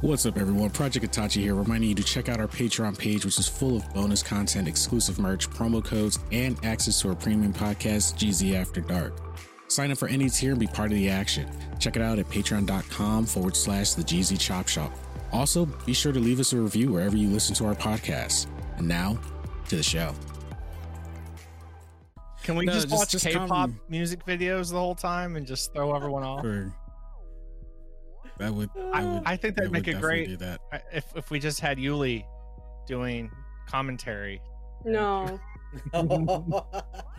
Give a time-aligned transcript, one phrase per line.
[0.00, 0.70] What's up, everyone?
[0.70, 3.92] Project Itachi here, reminding you to check out our Patreon page, which is full of
[3.92, 9.12] bonus content, exclusive merch, promo codes, and access to our premium podcast, GZ After Dark.
[9.68, 11.46] Sign up for any tier and be part of the action.
[11.78, 14.90] Check it out at patreon.com forward slash the GZ Chop Shop.
[15.32, 18.46] Also, be sure to leave us a review wherever you listen to our podcast.
[18.78, 19.18] And now,
[19.68, 20.14] to the show.
[22.42, 25.46] Can we No, just, just- watch just K-pop come- music videos the whole time and
[25.46, 26.40] just throw everyone off?
[26.40, 26.72] For
[28.40, 30.36] that would, I, I would, I think that'd I make would it definitely great Do
[30.38, 30.60] that.
[30.92, 32.24] If if we just had Yuli
[32.86, 33.30] doing
[33.68, 34.40] commentary.
[34.84, 35.38] No,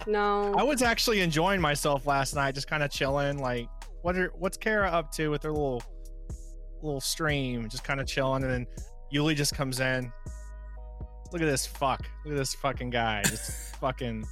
[0.08, 0.56] no.
[0.58, 3.40] I was actually enjoying myself last night, just kind of chilling.
[3.40, 3.70] Like,
[4.02, 5.84] what are what's Kara up to with her little
[6.82, 7.70] little stream?
[7.70, 8.68] Just kind of chilling, and then
[9.14, 10.12] Yuli just comes in.
[11.32, 12.02] Look at this fuck!
[12.26, 13.22] Look at this fucking guy!
[13.24, 14.26] Just fucking.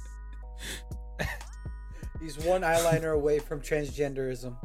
[2.20, 4.56] He's one eyeliner away from transgenderism.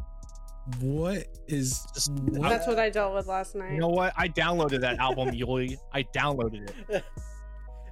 [0.80, 2.49] What is Just- what?
[2.49, 3.73] That's what I dealt with last night.
[3.73, 4.13] You know what?
[4.17, 5.77] I downloaded that album, Yuli.
[5.94, 7.03] I downloaded it.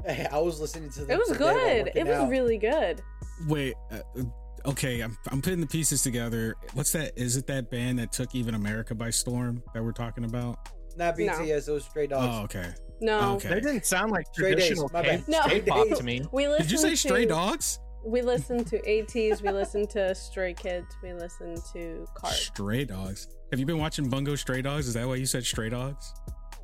[0.05, 1.91] Hey, I was listening to the it was today good.
[1.95, 2.29] It was out.
[2.29, 3.01] really good.
[3.47, 6.55] Wait, uh, uh, okay, I'm I'm putting the pieces together.
[6.73, 7.13] What's that?
[7.15, 10.57] Is it that band that took even America by storm that we're talking about?
[10.97, 11.31] not No.
[11.31, 11.69] BTS.
[11.69, 12.35] It was Stray Dogs.
[12.37, 12.73] Oh, okay.
[12.99, 13.47] No, Okay.
[13.47, 15.41] They didn't sound like Stray Days, traditional my K- no.
[15.43, 16.21] K-pop to me.
[16.33, 17.79] we listened Did you say to, Stray Dogs?
[18.05, 19.41] We listen to ATEEZ.
[19.41, 20.87] We listen to Stray Kids.
[21.01, 22.31] We listen to KARD.
[22.33, 23.27] Stray Dogs.
[23.51, 24.87] Have you been watching Bungo Stray Dogs?
[24.87, 26.13] Is that why you said Stray Dogs?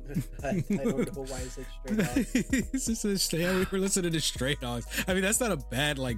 [0.44, 2.34] I, I don't know why I said Stray Dogs.
[2.74, 4.86] it's just a stray, we were listening to Stray Dogs.
[5.08, 6.16] I mean, that's not a bad like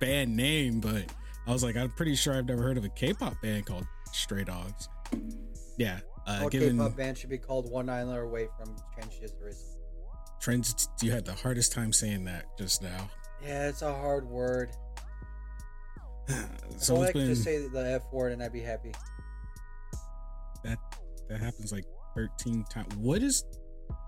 [0.00, 1.04] band name, but
[1.46, 4.44] I was like, I'm pretty sure I've never heard of a K-pop band called Stray
[4.44, 4.88] Dogs.
[5.78, 9.76] Yeah, uh, All given K-pop band should be called one eyeliner away from transgenderism.
[10.40, 13.10] trends, you had the hardest time saying that just now.
[13.46, 14.70] Yeah, it's a hard word.
[16.28, 16.34] so
[16.78, 18.92] So I it's could been just say the F word and I'd be happy.
[20.64, 20.78] that
[21.28, 21.84] that happens like
[22.16, 22.94] 13 times.
[22.96, 23.44] What is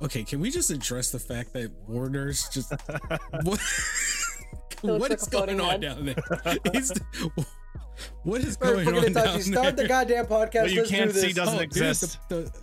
[0.03, 0.25] okay?
[0.25, 2.73] Can we just address the fact that Warner's just
[3.43, 3.61] what?
[4.83, 5.81] looks what like going on head.
[5.83, 6.17] down there?
[8.23, 9.43] what is Very going fucking on down touchy.
[9.43, 10.63] Start the goddamn podcast.
[10.63, 12.19] What you Let's can't do see doesn't oh, dude, exist.
[12.29, 12.63] the- the-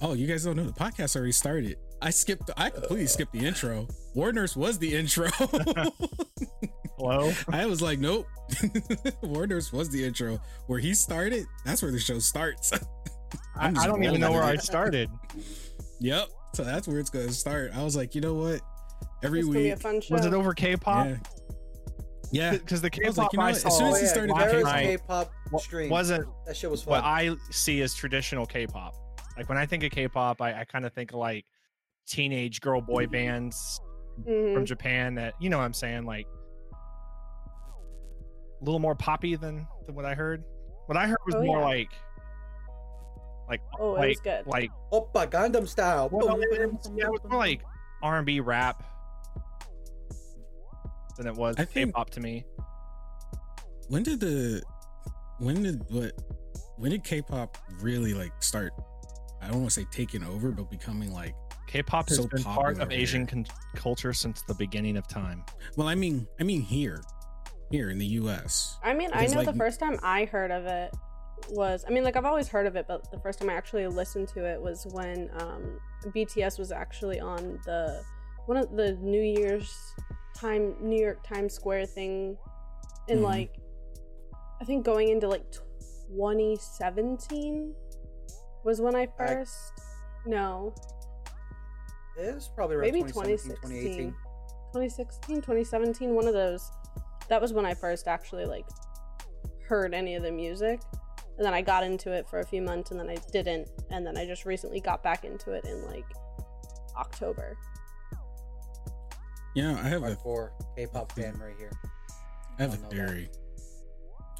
[0.00, 1.76] oh, you guys don't know the podcast already started.
[2.02, 2.50] I skipped.
[2.56, 3.86] I completely skipped the intro.
[4.14, 5.28] Warner's was the intro.
[6.96, 7.32] Hello?
[7.52, 8.26] I was like, nope.
[9.22, 10.38] Warner's was the intro.
[10.66, 12.72] Where he started, that's where the show starts.
[12.72, 12.78] I,
[13.66, 15.08] I'm just I don't even know where I started.
[16.00, 16.28] Yep.
[16.54, 17.72] So that's where it's gonna start.
[17.74, 18.60] I was like, you know what?
[19.22, 19.72] Every It's week.
[19.72, 20.14] a fun show.
[20.14, 21.06] Was it over K-pop?
[21.06, 21.16] Yeah.
[22.32, 22.52] Yeah.
[22.52, 24.06] Because the I was K-pop like, you know I saw as soon as Oh, he
[24.06, 25.90] started last the Kara's K-pop wa- stream.
[25.90, 27.02] wasn't that shit was what.
[27.04, 28.94] I see as traditional K-pop.
[29.36, 31.44] Like when I think of K-pop, I, I kind of think like
[32.10, 33.80] teenage girl boy bands
[34.22, 34.52] Mhm.
[34.54, 36.26] from Japan that you know what I'm saying, like
[38.60, 40.44] a little more poppy than, than what I heard.
[40.86, 41.64] What I heard was Oh, more yeah.
[41.64, 41.90] like
[43.48, 44.46] like Oh, it like was good.
[44.46, 46.08] like Oppa Gundam style.
[46.10, 47.62] well, Boom, it boom, yeah, it was more like
[48.02, 48.82] R&B rap
[51.16, 52.44] than it was I think- K-pop to me.
[53.88, 54.62] When did the
[55.38, 56.12] when did what
[56.76, 58.72] when did K-pop really like start?
[59.42, 61.34] I don't want to say taking over, but becoming like
[61.70, 65.44] K-pop has So been part of Asian con- culture since the beginning of time.
[65.76, 67.00] well, I mean, I mean here,
[67.70, 68.76] here in the U.S.
[68.82, 70.92] I mean, I know like- the first time I heard of it
[71.50, 73.86] was, I mean, like I've always heard of it, but the first time I actually
[73.86, 75.78] listened to it was when um,
[76.08, 78.02] BTS was actually on the
[78.46, 79.72] one of the New Year's
[80.36, 82.36] time New York Times Square thing,
[83.08, 83.22] in Mhm.
[83.22, 83.54] like
[84.60, 87.72] I think going into like 2017
[88.64, 89.54] was when I first.
[90.26, 90.74] no,
[92.18, 94.14] It was probably around maybe 2017, 2016 2018.
[94.72, 96.70] 2016 2017 one of those
[97.28, 98.64] that was when i first actually like
[99.66, 100.80] heard any of the music
[101.36, 104.06] and then i got into it for a few months and then i didn't and
[104.06, 106.04] then i just recently got back into it in like
[106.96, 107.56] october
[109.56, 111.72] Yeah, I have a Hardcore K-pop fan right here.
[112.58, 113.08] I have don't a know that.
[113.08, 113.30] theory.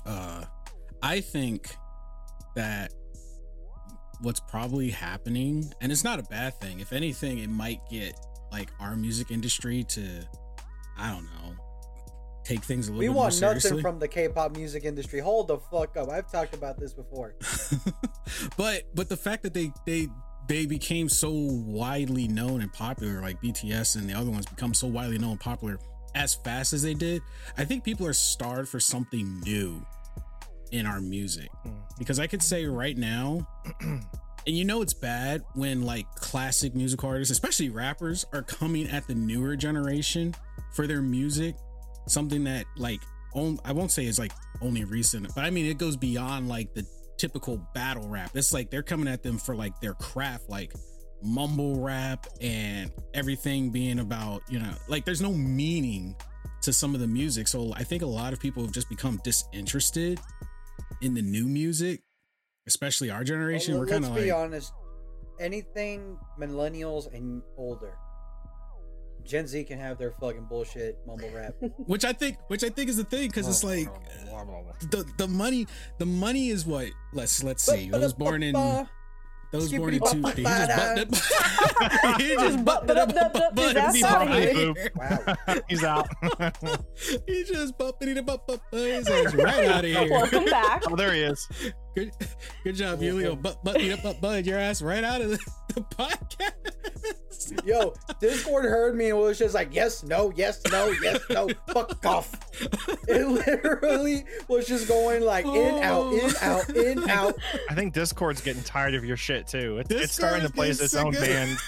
[0.06, 0.44] Uh,
[1.02, 1.74] I think
[2.54, 2.92] that
[4.20, 6.80] what's probably happening, and it's not a bad thing.
[6.80, 8.14] If anything, it might get
[8.52, 10.28] like our music industry to,
[10.98, 11.54] I don't know,
[12.44, 13.82] take things a little We bit more want nothing seriously.
[13.82, 15.20] from the K-pop music industry.
[15.20, 16.08] Hold the fuck up.
[16.08, 17.34] I've talked about this before.
[18.56, 20.08] but but the fact that they they
[20.48, 24.86] they became so widely known and popular, like BTS and the other ones become so
[24.88, 25.78] widely known and popular
[26.14, 27.22] as fast as they did,
[27.56, 29.84] I think people are starved for something new
[30.72, 31.48] in our music.
[31.62, 31.70] Hmm.
[31.98, 33.46] Because I could say right now,
[33.80, 34.02] and
[34.46, 39.14] you know it's bad when like classic music artists, especially rappers, are coming at the
[39.14, 40.34] newer generation
[40.74, 41.56] for their music.
[42.08, 43.00] Something that like
[43.34, 46.74] on, I won't say is like only recent, but I mean it goes beyond like
[46.74, 46.86] the
[47.18, 48.30] typical battle rap.
[48.34, 50.72] It's like they're coming at them for like their craft, like
[51.22, 56.16] mumble rap and everything being about, you know, like there's no meaning
[56.62, 57.46] to some of the music.
[57.46, 60.18] So I think a lot of people have just become disinterested
[61.00, 62.02] in the new music,
[62.66, 63.74] especially our generation.
[63.74, 64.72] Well, We're kind let's of be honest.
[65.38, 67.94] Anything millennials and older,
[69.24, 71.54] Gen Z can have their fucking bullshit mumble rap.
[71.86, 73.88] which I think which I think is the thing because it's like
[74.90, 75.66] the the money
[75.98, 77.90] the money is what let's let's see.
[77.92, 78.54] I was born in
[79.52, 80.22] I was born in two.
[80.36, 81.08] He just butt
[82.20, 84.92] he just butt Up, up, up, his ass outta here.
[84.94, 85.36] Wow.
[85.68, 86.08] He's out.
[87.26, 90.08] He just bumping it up up his ass right out of here.
[90.10, 90.82] Welcome back.
[90.88, 91.48] oh, there he is.
[91.96, 92.12] Good,
[92.62, 93.34] good job, Julio.
[93.34, 95.38] Butt, butt, up, up, bud your ass right out of the,
[95.74, 97.64] the podcast.
[97.66, 102.04] Yo, Discord heard me and was just like, yes, no, yes, no, yes, no, fuck
[102.06, 102.32] off.
[103.08, 106.32] It literally was just going like in, out, in, oh.
[106.42, 107.34] out, in, out.
[107.68, 109.78] I think Discord's getting tired of your shit too.
[109.78, 111.58] It's, it's starting to play its own band.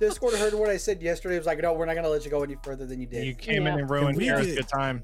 [0.00, 1.36] Discord heard what I said yesterday.
[1.36, 3.24] It was like, no, we're not gonna let you go any further than you did.
[3.24, 5.02] You came in and ruined Can we Kara's good time.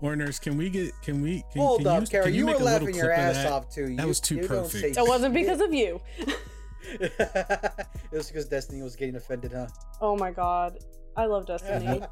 [0.00, 0.92] Warners, can we get?
[1.02, 1.44] Can we?
[1.52, 2.24] Can, Hold can up, you, Kara.
[2.24, 3.94] can You, make were laughing your clip of ass off too.
[3.96, 4.94] That You- was too perfect.
[4.94, 6.00] say It wasn't because of you.
[6.90, 9.66] it was because Destiny was getting offended, huh?
[10.00, 10.78] Oh my god.
[11.16, 12.02] I love Destiny.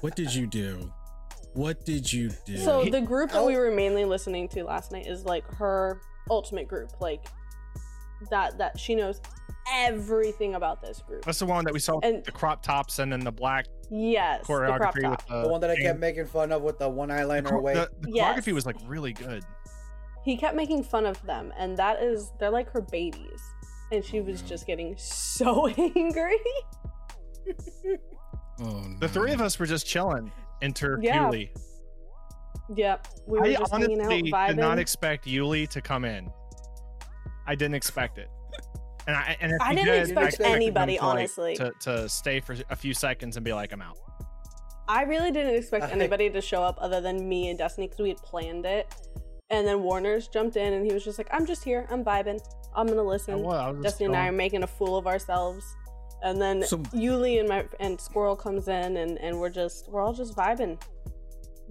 [0.00, 0.92] What did you do?
[1.54, 2.58] What did you do?
[2.58, 6.68] So the group that we were mainly listening to last night is like her ultimate
[6.68, 6.90] group.
[7.00, 7.24] Like
[8.30, 9.20] that that she knows
[9.72, 11.24] everything about this group.
[11.24, 14.40] That's the one that we saw And- the crop tops and then the black Yes.
[14.40, 15.10] The crop choreography top.
[15.12, 16.00] with the, The one that I kept chain.
[16.00, 17.74] making fun of with the one eyeliner cho- away.
[17.74, 18.38] the, the Yes.
[18.40, 19.44] choreography was like really good.
[20.24, 23.40] He kept making fun of them, and that is they're like her babies.
[23.92, 24.48] And she was mm.
[24.48, 26.36] just getting so angry.
[28.60, 30.32] oh, The three of us were just chilling.
[30.62, 31.24] Enter Yeah.
[31.28, 31.50] Yuli.
[32.74, 33.06] yep.
[33.26, 36.28] We were I just hanging out, honestly did not expect Yuli to come in.
[37.46, 38.28] I didn't expect it.
[39.06, 41.56] And I and if I didn't did, expect expected him anybody, to, like, honestly.
[41.56, 43.96] to to stay for a few seconds and be like, I'm out.
[44.88, 48.08] I really didn't expect anybody to show up other than me and Destiny because we
[48.08, 48.92] had planned it.
[49.50, 51.86] And then Warner's jumped in and he was just like, I'm just here.
[51.90, 52.40] I'm vibing.
[52.74, 53.42] I'm going to I listen.
[53.42, 55.64] was, I was just Destiny and I are making a fool of ourselves.
[56.22, 60.02] And then So- Yuli and my and Squirrel comes in and, and we're just we're
[60.02, 60.80] all just vibing.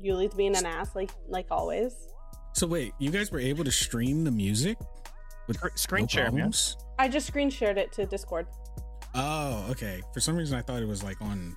[0.03, 1.95] Yuli's being an ass like like always.
[2.53, 4.77] So wait, you guys were able to stream the music
[5.47, 6.31] with screen no share, man.
[6.33, 6.77] problems?
[6.97, 8.47] I just screen shared it to Discord.
[9.13, 10.01] Oh, okay.
[10.13, 11.55] For some reason, I thought it was like on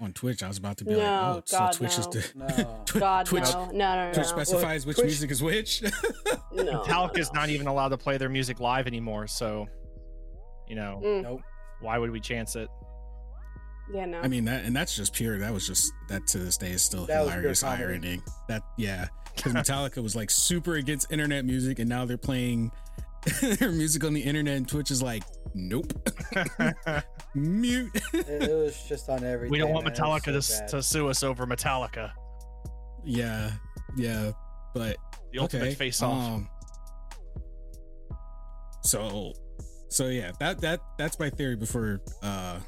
[0.00, 0.42] on Twitch.
[0.42, 2.04] I was about to be No, like, oh, God, so Twitch no.
[2.04, 2.82] is the No.
[2.86, 3.42] Twi- God Twitch.
[3.52, 3.66] no.
[3.66, 4.12] No, no, no.
[4.12, 4.30] Twitch no.
[4.30, 5.82] specifies which Twitch- music is which.
[6.52, 7.40] no, Metallica's no.
[7.40, 9.66] not even allowed to play their music live anymore, so
[10.68, 11.40] you know Mm, Nope.
[11.80, 12.68] why would we chance it?
[13.92, 14.20] yeah, no.
[14.20, 15.38] I mean that, and that's just pure.
[15.38, 17.84] That was just that to this day is still That was pure hilarious comedy.
[17.84, 18.20] irony.
[18.48, 22.70] That yeah, because Metallica was like super against internet music, and now they're playing
[23.58, 25.22] their music on the internet, and Twitch is like,
[25.54, 25.92] nope,
[27.34, 27.90] mute.
[28.12, 29.50] It, it was just on everything.
[29.50, 29.94] we don't want man.
[29.94, 30.68] Metallica to, so s- bad.
[30.68, 32.12] to sue us over Metallica,
[33.04, 33.50] yeah,
[33.96, 34.30] yeah,
[34.74, 34.96] but
[35.32, 35.74] the ultimate okay.
[35.74, 36.24] face off.
[36.36, 36.48] Um,
[38.82, 39.32] so,
[39.88, 41.56] so yeah, that that that's my theory.
[41.56, 42.58] Before uh,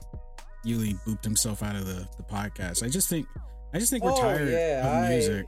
[0.67, 3.27] Yuli booped himself out of the the podcast, I just think
[3.73, 5.47] I just think we're Oh, tired yeah, of music.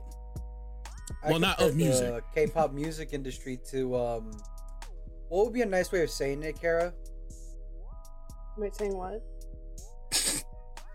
[1.24, 2.22] I well, not of music.
[2.34, 4.30] K-pop music industry to um,
[5.32, 6.92] what would be a nice way of saying it, Kara?
[8.58, 9.22] Wait, saying what?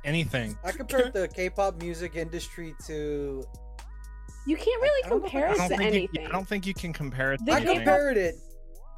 [0.06, 0.56] Anything.
[0.64, 3.44] I compared the K-pop music industry to.
[4.46, 6.28] You can't really I don't know if I- compare it to think you, anything.
[6.28, 7.40] I don't think you can compare it.
[7.46, 7.86] The To I K-pop- anything.
[7.86, 8.36] compared it.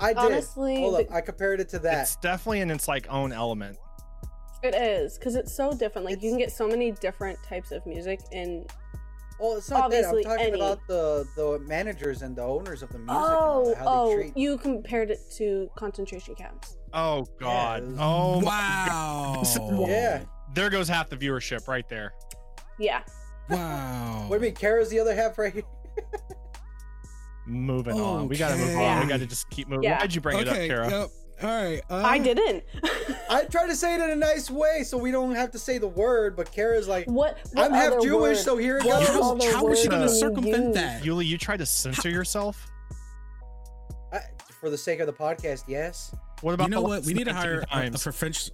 [0.02, 0.18] I did.
[0.18, 1.08] Honestly, Hold up.
[1.08, 2.02] the- I compared it to that.
[2.02, 3.78] It's definitely in its like own element.
[4.62, 6.04] It is because it's so different.
[6.06, 8.68] Like you can get so many different types of music in.
[9.40, 10.32] Well, it's not obviously that.
[10.32, 13.16] I'm talking any- about the the managers and the owners of the music.
[13.16, 14.38] Oh, and how oh, they treat.
[14.38, 16.78] you compared it to concentration camps.
[16.94, 17.84] Oh God.
[17.84, 19.44] it oh my- wow.
[19.88, 20.24] Yeah.
[20.54, 22.14] There goes half the viewership right there.
[22.80, 23.04] Yeah,
[23.50, 24.26] Wow.
[24.28, 24.56] What do you mean?
[24.56, 25.64] Kara's the other half right here.
[27.48, 28.28] moving on.
[28.28, 29.02] We gotta move on.
[29.02, 29.84] We gotta just keep moving.
[29.84, 30.00] Yeah.
[30.00, 30.90] Why'd you bring okay, it up, Kara?
[31.02, 31.10] yep.
[31.42, 31.82] All right.
[31.90, 32.64] Uh, I didn't.
[33.30, 35.78] I try to say it in a nice way so we don't have to say
[35.78, 37.38] the word, but Kara's like, what?
[37.54, 39.08] what I'm half Jewish, word- so here it goes.
[39.08, 40.76] How, other how was she gonna circumvent use?
[40.76, 41.04] that?
[41.04, 42.66] Yuli, you tried to censor yourself.
[44.12, 44.20] I,
[44.60, 46.14] for the sake of the podcast, yes.
[46.42, 47.06] What about you know what?
[47.06, 48.52] We need to hire a, a, times?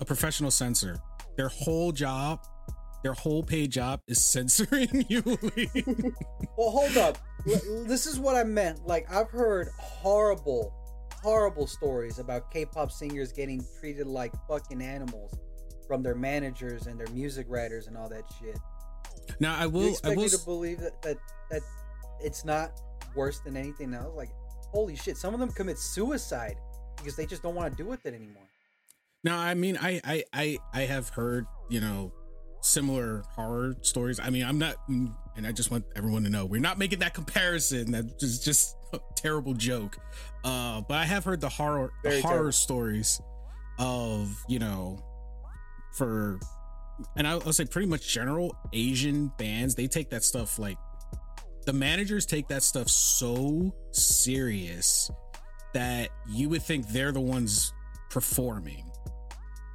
[0.00, 0.96] a professional censor.
[1.36, 2.40] Their whole job,
[3.02, 6.12] their whole paid job is censoring Yuli.
[6.56, 7.18] Well, hold up.
[7.50, 8.86] L- this is what I meant.
[8.86, 10.72] Like, I've heard horrible,
[11.24, 15.34] horrible stories about K-pop singers getting treated like fucking animals
[15.88, 18.58] from their managers and their music writers and all that shit.
[19.40, 19.84] now I you will.
[19.84, 20.22] I expect will.
[20.24, 21.16] me to believe that, that
[21.50, 21.62] that
[22.20, 22.72] it's not
[23.14, 24.14] worse than anything else?
[24.14, 24.30] Like,
[24.70, 25.16] holy shit!
[25.16, 26.56] Some of them commit suicide
[26.96, 28.42] because they just don't want to do with it anymore.
[29.24, 32.12] Now, I mean, I, I, I, I have heard, you know,
[32.60, 34.20] similar horror stories.
[34.20, 37.14] I mean, I'm not, and I just want everyone to know we're not making that
[37.14, 37.92] comparison.
[37.92, 38.76] That is just
[39.16, 39.98] terrible joke.
[40.44, 42.52] Uh, but I have heard the horror, the horror terrible.
[42.52, 43.20] stories
[43.78, 44.98] of, you know,
[45.96, 46.38] for,
[47.16, 49.74] and I'll, I'll say pretty much general Asian bands.
[49.74, 50.76] They take that stuff like
[51.66, 55.10] the managers take that stuff so serious
[55.72, 57.72] that you would think they're the ones
[58.10, 58.84] performing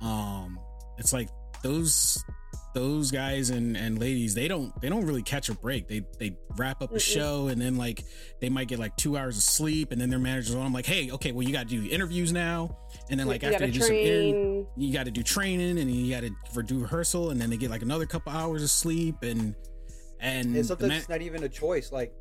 [0.02, 0.58] um
[0.98, 1.30] it's like
[1.64, 2.24] those
[2.80, 6.38] those guys and and ladies they don't they don't really catch a break they they
[6.56, 8.06] wrap up a show and then like
[8.40, 10.86] they might get like two hours of sleep and then their managers on i'm like
[10.86, 12.78] hey okay well you got to do interviews now
[13.10, 15.78] and then like you after gotta they do some inter- you got to do training
[15.78, 18.64] and you got to for do rehearsal and then they get like another couple hours
[18.64, 19.56] of sleep and
[20.22, 21.92] and And sometimes man- it's not even a choice.
[21.94, 22.14] Like,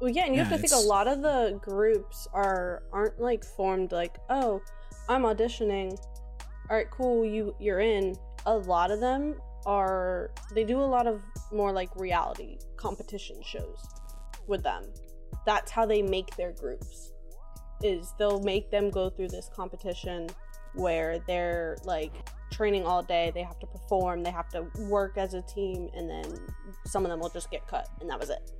[0.00, 3.20] Well, yeah, and you have Yeah, to think a lot of the groups are aren't
[3.20, 4.60] like formed like, oh,
[5.10, 5.90] I'm auditioning.
[6.70, 8.16] All right, cool, you you're in.
[8.46, 9.34] A lot of them
[9.66, 11.22] are they do a lot of
[11.52, 13.86] more like reality competition shows
[14.46, 14.84] with them.
[15.46, 17.12] That's how they make their groups.
[17.82, 20.28] Is they'll make them go through this competition
[20.74, 22.12] where they're like
[22.50, 26.08] training all day, they have to perform, they have to work as a team, and
[26.08, 26.24] then
[26.86, 28.50] some of them will just get cut, and that was it.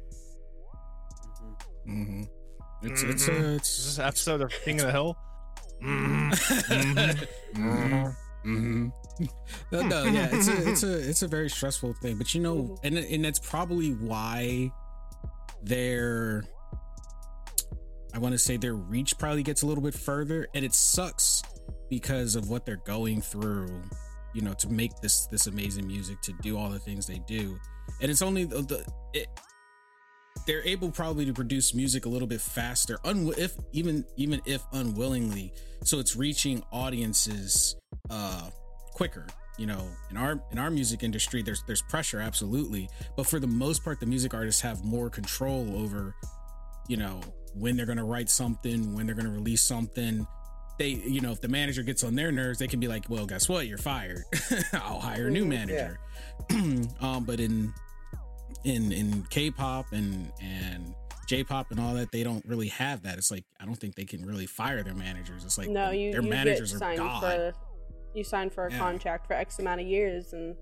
[1.87, 2.27] mhm.
[2.27, 2.29] Mhm.
[2.83, 3.53] it's it's Mhm.
[3.53, 5.17] uh, it's this episode of King of the Hill?
[7.55, 8.17] Mhm.
[8.45, 8.93] Mhm.
[9.19, 9.25] hmm
[9.73, 12.17] no, no, yeah, it's a, it's a, it's a very stressful thing.
[12.19, 12.79] But you know, Mhm.
[12.85, 14.71] and and that's probably why
[15.63, 16.45] their,
[18.15, 21.43] I want to say their reach probably gets a little bit further, and it sucks
[21.91, 23.83] because of what they're going through.
[24.35, 27.59] You know, to make this this amazing music, to do all the things they do,
[28.01, 29.27] and it's only the, the it,
[30.47, 34.63] they're able probably to produce music a little bit faster, un- if even even if
[34.73, 35.53] unwillingly,
[35.83, 37.75] so it's reaching audiences
[38.11, 38.51] uh
[38.93, 39.27] quicker.
[39.59, 42.89] You know in our in our music industry there's there's pressure absolutely.
[43.17, 46.15] But for the most part the music artists have more control over
[46.89, 47.21] you know
[47.55, 50.27] when they're going to write something when they're going to release something.
[50.79, 53.27] They you know if the manager gets on their nerves they can be like well
[53.27, 53.67] guess what?
[53.67, 54.23] You're fired.
[54.73, 55.49] I'll hire a new Mhm.
[55.49, 55.99] manager.
[57.01, 57.73] Um but in
[58.65, 60.95] in in k-pop and and
[61.27, 63.19] j-pop and all that they don't really have that.
[63.19, 65.45] It's like i don't think they can really fire their managers.
[65.45, 67.55] It's like no, you their you managers are god
[68.15, 68.79] you sign for a Yeah.
[68.79, 70.57] contract for X amount of years, and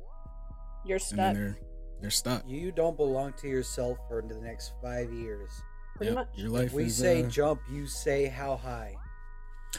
[0.84, 1.34] you're and stuck.
[1.34, 1.56] they're
[2.00, 5.50] they're stuck You don't belong to yourself for the next five years.
[5.96, 6.28] Pretty Yep, much.
[6.34, 8.94] your life If we is, say uh, jump, you say how high.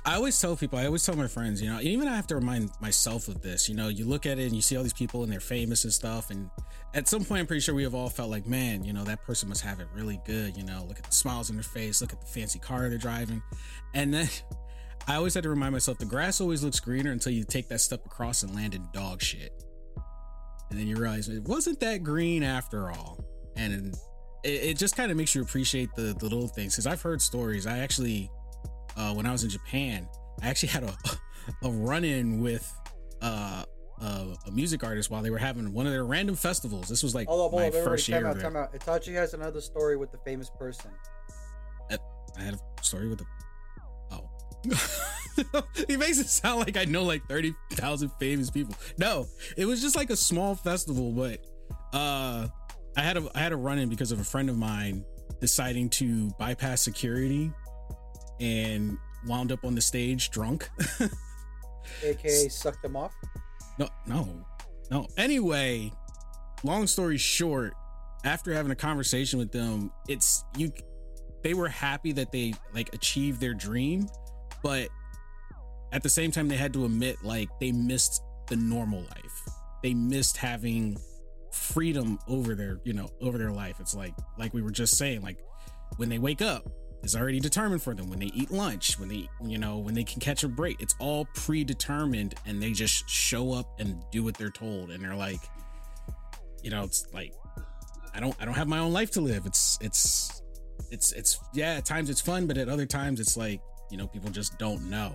[0.05, 2.35] I always tell people, I always tell my friends, you know, even I have to
[2.35, 3.67] remind myself of this.
[3.69, 5.83] You know, you look at it and you see all these people and they're famous
[5.85, 6.29] and stuff.
[6.29, 6.49] And
[6.93, 9.23] at some point, I'm pretty sure we have all felt like, man, you know, that
[9.23, 10.55] person must have it really good.
[10.57, 12.97] You know, look at the smiles on their face, look at the fancy car they're
[12.97, 13.41] driving.
[13.93, 14.29] And then
[15.07, 17.79] I always had to remind myself the grass always looks greener until you take that
[17.79, 19.51] step across and land in dog shit.
[20.69, 23.23] And then you realize it wasn't that green after all.
[23.55, 23.95] And
[24.43, 26.75] it, it just kind of makes you appreciate the, the little things.
[26.75, 27.65] Cause I've heard stories.
[27.65, 28.29] I actually,
[28.97, 30.09] uh, when I was in Japan,
[30.41, 30.93] I actually had a
[31.63, 32.69] a run in with
[33.21, 33.63] uh,
[34.01, 36.87] uh, a music artist while they were having one of their random festivals.
[36.87, 38.21] This was like Hold up, hold my up, first year.
[38.21, 38.73] time out, time out.
[38.73, 40.91] Itachi has another story with the famous person.
[42.39, 43.36] I had a story with a oh.
[45.87, 48.75] he makes it sound like I know like 30,000 famous people.
[48.97, 51.39] No, it was just like a small festival, but
[51.93, 52.47] uh
[52.95, 55.05] I had a I had a run in because of a friend of mine
[55.39, 57.51] deciding to bypass security
[58.39, 58.97] and
[59.27, 60.69] wound up on the stage drunk.
[62.03, 63.13] AKA sucked them off.
[63.77, 64.45] No, no,
[64.89, 65.07] no.
[65.17, 65.91] Anyway,
[66.63, 67.73] long story short,
[68.23, 70.71] after having a conversation with them, it's you.
[71.43, 74.07] They were happy that they like achieved their dream,
[74.63, 74.89] but
[75.91, 79.49] at the same time, they had to admit like they missed the normal life.
[79.83, 80.97] They missed having
[81.51, 83.79] freedom over their, you know, over their life.
[83.79, 85.37] It's like like we were just saying, like
[85.97, 86.69] when they wake up
[87.03, 90.03] is already determined for them when they eat lunch when they you know when they
[90.03, 94.35] can catch a break it's all predetermined and they just show up and do what
[94.35, 95.39] they're told and they're like
[96.63, 97.33] you know it's like
[98.13, 100.41] i don't i don't have my own life to live it's it's
[100.91, 104.07] it's it's yeah at times it's fun but at other times it's like you know
[104.07, 105.11] people just don't know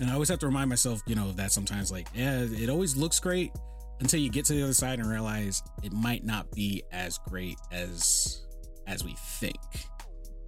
[0.00, 2.68] and i always have to remind myself you know of that sometimes like yeah it
[2.68, 3.52] always looks great
[4.00, 7.56] until you get to the other side and realize it might not be as great
[7.72, 8.44] as
[8.86, 9.56] as we think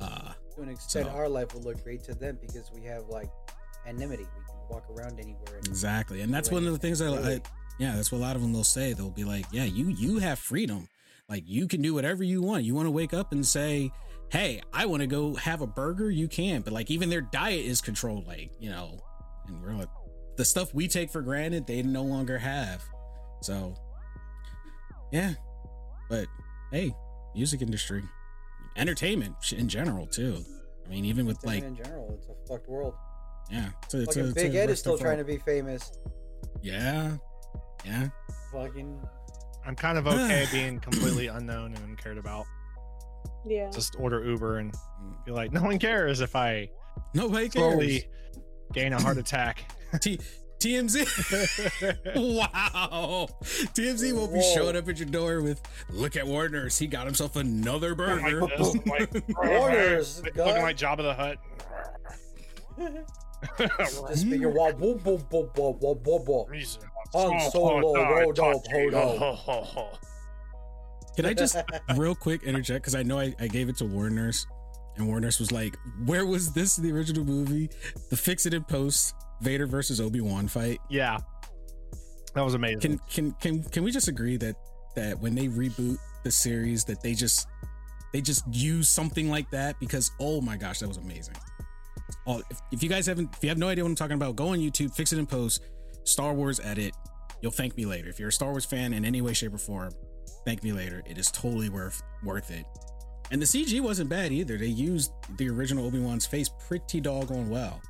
[0.00, 3.04] uh to an extent, So- our life will look great to them because we have
[3.08, 3.30] like
[3.86, 4.24] anonymity.
[4.24, 5.56] We can walk around anywhere.
[5.56, 7.42] And, Exactly, and that's one of the things that I, Really?
[7.78, 8.92] yeah, that's what a lot of them will say.
[8.92, 10.88] They'll be like, "Yeah, you you have freedom.
[11.26, 12.64] Like you can do whatever you want.
[12.64, 13.90] You want to wake up and say,
[14.32, 17.64] "Hey, I want to go have a burger." You can, but like even their diet
[17.64, 18.26] is controlled.
[18.26, 18.98] Like you know,
[19.46, 19.88] and we're like
[20.36, 22.82] the stuff we take for granted, they no longer have.
[23.42, 23.74] So,
[25.12, 25.34] yeah,
[26.08, 26.26] but
[26.70, 26.94] hey,
[27.34, 28.02] music industry,
[28.76, 30.44] entertainment in general too.
[30.84, 32.94] I mean, even with like, in general, it's a fucked world.
[33.50, 35.38] yeah, it's a, it's a, Fucking it's a Big Ed is still trying to be
[35.38, 35.92] famous.
[36.62, 37.16] Yeah,
[37.84, 38.08] yeah.
[38.52, 39.00] Fucking
[39.64, 42.46] I'm kind of okay being completely unknown and uncared about.
[43.46, 43.70] Yeah.
[43.70, 45.24] Just order Uber and Mm.
[45.24, 46.68] be like, no one cares if I
[47.14, 47.52] Nobody cares.
[47.72, 48.04] slowly
[48.72, 49.64] gain a heart attack.
[50.00, 50.20] T-
[50.60, 51.04] TMZ.
[52.38, 53.26] wow.
[53.74, 54.54] TMZ won't be Whoa.
[54.54, 56.78] showing up at your door with, look at Warner's.
[56.78, 58.40] He got himself another burger.
[58.42, 60.46] Like this, like, Warner's, like, God.
[60.46, 61.38] looking like Jabba the Hutt.
[66.54, 66.80] just.
[67.14, 67.80] Wah, Han Solo,
[68.24, 69.98] hold up, hold up.
[71.16, 71.56] Can I just
[71.96, 72.82] real quick interject?
[72.82, 74.46] Because I know I, I gave it to Warner's,
[74.96, 75.76] and Warner's was like,
[76.06, 77.68] where was this in the original movie?
[78.10, 80.78] The fix it in post Vader versus Obi Wan fight.
[80.88, 81.18] Yeah,
[82.34, 82.80] that was amazing.
[82.80, 84.56] Can can can can we just agree that
[84.96, 87.46] that when they reboot the series, that they just
[88.12, 91.34] they just use something like that because oh my gosh, that was amazing.
[92.26, 94.36] Oh, if, if you guys haven't, if you have no idea what I'm talking about,
[94.36, 95.62] go on YouTube, fix it in post,
[96.04, 96.94] Star Wars edit.
[97.40, 98.08] You'll thank me later.
[98.08, 99.92] If you're a Star Wars fan in any way, shape, or form,
[100.44, 101.02] thank me later.
[101.06, 102.66] It is totally worth worth it.
[103.30, 104.58] And the CG wasn't bad either.
[104.58, 107.80] They used the original Obi Wan's face pretty doggone well.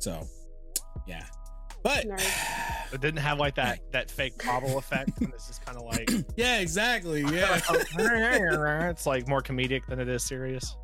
[0.00, 0.26] So,
[1.06, 1.26] yeah.
[1.82, 2.06] But
[2.92, 5.20] it didn't have like that that fake bobble effect.
[5.20, 7.24] And it's just kind of like yeah, exactly.
[7.34, 7.60] Yeah.
[7.68, 10.76] Oh, it's like more comedic than it is serious.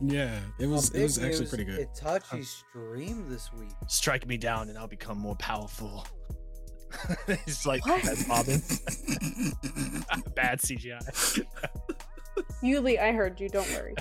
[0.00, 1.88] Yeah, it was it was big actually news, pretty good.
[1.94, 3.72] Itachi streamed this week.
[3.88, 6.06] Strike me down and I'll become more powerful.
[7.46, 8.60] He's like head bobbing.
[10.34, 11.44] Bad CGI.
[12.62, 13.48] Yuli, I heard you.
[13.48, 13.94] Don't worry.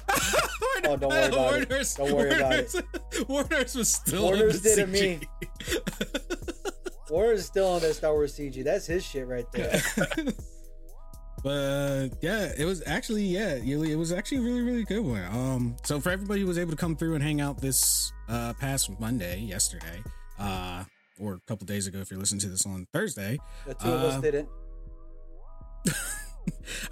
[0.86, 1.70] Oh, don't worry about it.
[1.70, 2.74] Warner's, Don't worry about it.
[2.74, 5.20] Warner's, Warner's was still Warner's on the did it me.
[7.10, 8.64] Warner's still on that Star Wars CG.
[8.64, 9.82] That's his shit right there.
[11.44, 15.24] but yeah, it was actually yeah, Yuli, it was actually a really really good one.
[15.26, 18.54] Um, so for everybody who was able to come through and hang out this uh
[18.60, 20.02] past Monday, yesterday,
[20.40, 20.84] uh,
[21.22, 24.02] or a couple days ago, if you're listening to this on Thursday, The two of
[24.02, 24.50] us Uh, didn't.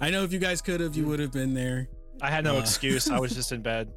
[0.00, 1.88] I know if you guys could have, you would have been there.
[2.22, 2.60] I had no Uh.
[2.60, 3.10] excuse.
[3.10, 3.90] I was just in bed.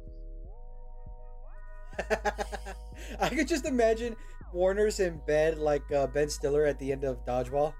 [3.20, 4.16] I could just imagine
[4.52, 7.72] Warner's in bed like uh, Ben Stiller at the end of Dodgeball.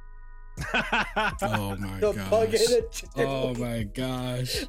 [1.42, 2.60] Oh my The bug gosh.
[2.70, 3.26] in a chair.
[3.26, 4.64] Oh my gosh.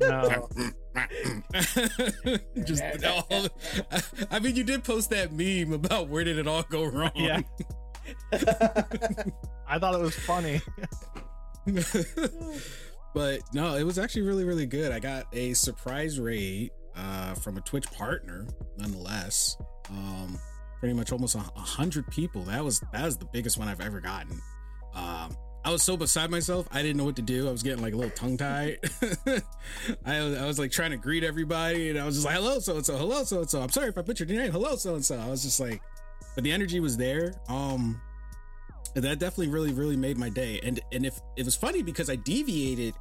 [0.00, 0.48] No.
[2.64, 3.48] Just all,
[4.30, 7.12] I mean, you did post that meme about where did it all go wrong.
[7.14, 7.40] Yeah.
[9.68, 10.60] I thought it was funny.
[13.14, 14.92] but no, it was actually really, really good.
[14.92, 19.56] I got a surprise raid uh, from a Twitch partner, nonetheless.
[19.88, 20.38] Um,
[20.80, 22.42] pretty much almost a a hundred people.
[22.42, 24.40] That was that was the biggest one I've ever gotten.
[24.94, 27.48] Um, I was so beside myself, I didn't know what to do.
[27.48, 28.78] I was getting like a little tongue tied.
[30.04, 32.58] I, was- I was like trying to greet everybody, and I was just like, "Hello,
[32.58, 32.96] so and so.
[32.96, 33.60] Hello, so and so.
[33.62, 34.50] I'm sorry if I put your name.
[34.50, 35.80] Hello, so and so." I was just like,
[36.34, 37.34] but the energy was there.
[37.48, 38.00] Um,
[38.94, 40.60] that definitely really, really made my day.
[40.64, 42.94] And and if it was funny because I deviated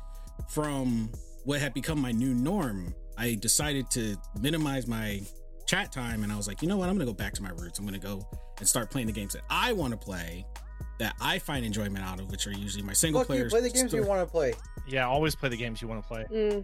[0.50, 1.12] from
[1.46, 5.22] what had become my new norm, I decided to minimize my
[5.66, 6.90] chat time, and I was like, you know what?
[6.90, 7.80] I'm gonna go back to my roots.
[7.80, 8.22] I'm gonna go
[8.60, 10.46] and start playing the games that I want to play,
[11.02, 13.52] that I find enjoyment out of, which are usually my single Fuck you, players.
[13.52, 14.54] play the games you want to play.
[14.88, 16.26] Yeah, always play the games you want to play.
[16.32, 16.64] Mm.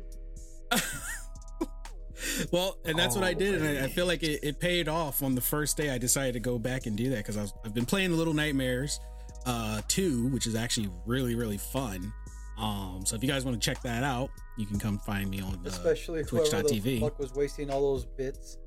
[2.51, 5.23] well, and that's what I did, and I, I feel like it, it paid off
[5.23, 5.89] on the first day.
[5.89, 8.99] I decided to go back and do that because I've been playing the Little Nightmares
[9.47, 12.13] uh 2, which is actually really really fun.
[12.59, 15.41] Um, so if you guys want to check that out, you can come find me
[15.41, 16.99] on uh, Especially whoever the Twitch.tv.
[17.01, 18.59] fuck was wasting all those bits.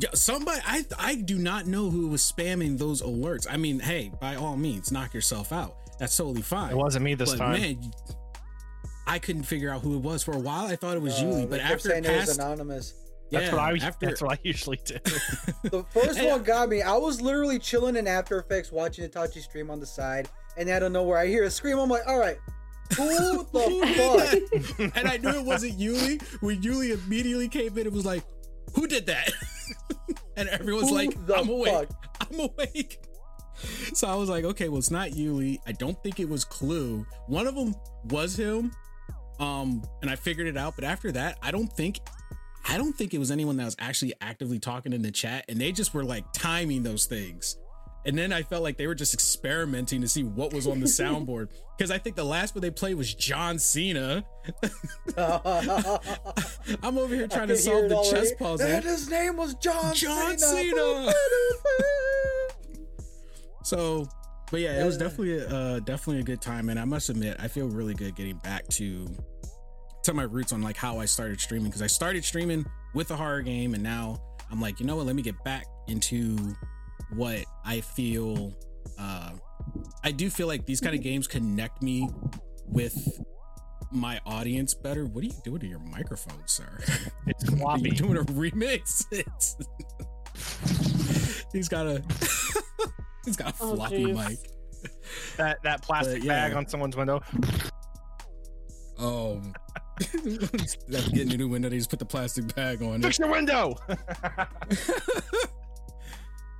[0.00, 3.46] Yeah, somebody I I do not know who was spamming those alerts.
[3.50, 5.74] I mean, hey, by all means, knock yourself out.
[5.98, 6.70] That's totally fine.
[6.70, 7.60] It wasn't me this But time.
[7.60, 7.90] man,
[9.06, 10.66] I couldn't figure out who it was for a while.
[10.66, 12.94] I thought it was Uh, Yuli, they but after saying it it was passed, anonymous.
[13.30, 14.94] That's yeah, what I after that's what I usually do.
[15.64, 16.80] The first Hey, one got me.
[16.82, 20.82] I was literally chilling in After Effects watching Itachi stream on the side, and out
[20.82, 21.78] of nowhere I hear a scream.
[21.78, 22.38] I'm like, all right,
[22.96, 24.96] who the fuck?
[24.96, 26.22] and I knew it wasn't Yuli.
[26.40, 28.22] When Yuli immediately came in, it was like,
[28.76, 29.30] "Who did that?"
[30.38, 31.88] and everyone's Who like, "I'm awake.
[32.20, 33.00] I'm awake."
[33.94, 35.58] So I was like, "Okay, well, it's not Yuli.
[35.66, 37.04] I don't think it was Clue.
[37.26, 37.74] One of them
[38.04, 38.72] was him."
[39.40, 40.74] Um, and I figured it out.
[40.76, 41.98] But after that, I don't think.
[42.68, 45.60] I don't think it was anyone that was actually actively talking in the chat, and
[45.60, 47.56] they just were like timing those things.
[48.08, 50.86] And then I felt like they were just experimenting to see what was on the
[50.86, 51.50] soundboard.
[51.78, 54.24] Because I think the last one they played was John Cena.
[55.16, 58.10] I'm over here trying to solve the already.
[58.10, 58.66] chess puzzle.
[58.66, 60.74] And his name was John, John Cena.
[60.76, 61.12] Cena.
[63.62, 64.08] So,
[64.50, 67.46] but yeah, it was definitely uh definitely a good time, and I must admit, I
[67.46, 69.06] feel really good getting back to
[70.02, 73.16] to my roots on like how I started streaming because I started streaming with a
[73.16, 75.06] horror game, and now I'm like, you know what?
[75.06, 76.56] Let me get back into
[77.14, 78.54] what I feel.
[78.98, 79.32] uh
[80.04, 82.08] I do feel like these kind of games connect me
[82.66, 82.96] with
[83.90, 85.04] my audience better.
[85.06, 86.78] What are you doing to your microphone, sir?
[87.26, 87.90] It's Are you floppy.
[87.90, 89.04] doing a remix?
[89.10, 89.56] It's...
[91.52, 92.02] he's got a
[93.24, 94.28] he's got a Oh, floppy jeez.
[94.28, 94.38] mic.
[95.36, 96.48] That that plastic But, yeah.
[96.48, 97.20] bag on someone's window.
[99.00, 99.40] Oh,
[100.88, 101.68] that's getting a new window.
[101.68, 103.02] They just put the plastic bag on it.
[103.02, 103.74] Fix your window.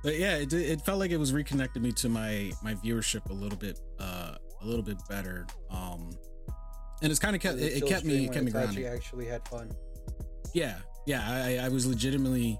[0.03, 3.33] But yeah, it, it felt like it was reconnecting me to my my viewership a
[3.33, 5.45] little bit uh a little bit better.
[5.69, 6.11] Um,
[7.01, 8.53] and it's kind of kept it, it Still kept me stream it kept me Itachi
[8.53, 8.85] grounded.
[8.87, 9.71] actually had fun.
[10.53, 12.59] Yeah, yeah, I I was legitimately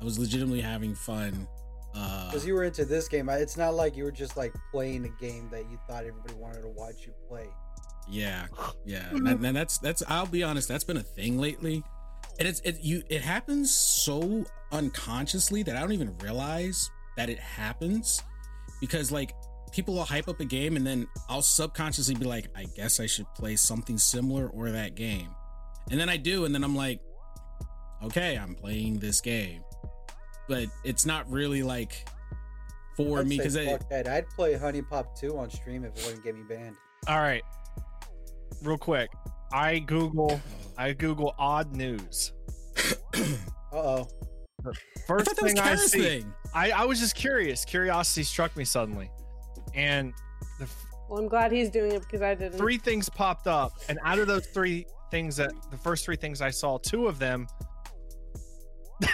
[0.00, 1.46] I was legitimately having fun.
[1.94, 3.28] Uh, Because you were into this game.
[3.28, 6.62] It's not like you were just like playing a game that you thought everybody wanted
[6.62, 7.46] to watch you play.
[8.08, 8.46] Yeah,
[8.84, 10.02] yeah, and, and that's that's.
[10.08, 11.82] I'll be honest, that's been a thing lately,
[12.40, 17.38] and it's it you it happens so unconsciously that I don't even realize that it
[17.38, 18.22] happens,
[18.80, 19.32] because like
[19.70, 23.06] people will hype up a game and then I'll subconsciously be like, I guess I
[23.06, 25.28] should play something similar or that game,
[25.90, 27.00] and then I do, and then I'm like,
[28.02, 29.62] okay, I'm playing this game,
[30.48, 32.08] but it's not really like
[32.96, 34.08] for I'd me because fuck that.
[34.08, 36.76] I'd play HuniePop 2 on stream if it wouldn't get me banned.
[37.06, 37.42] All right.
[38.62, 39.10] Real quick.
[39.52, 40.40] I Google
[40.80, 42.32] I Google odd news.
[43.72, 44.08] Uh oh.
[45.06, 46.00] First thought that was thing I see.
[46.02, 46.34] thing.
[46.52, 47.64] I, I was just curious.
[47.64, 49.08] Curiosity struck me suddenly.
[49.74, 50.12] And
[50.58, 52.58] the f- Well, I'm glad he's doing it because I didn't.
[52.58, 53.74] three things popped up.
[53.88, 57.20] And out of those three things that the first three things I saw, two of
[57.20, 57.46] them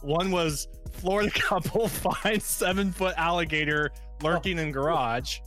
[0.00, 3.90] one was Florida couple finds seven foot alligator
[4.22, 5.38] lurking in garage.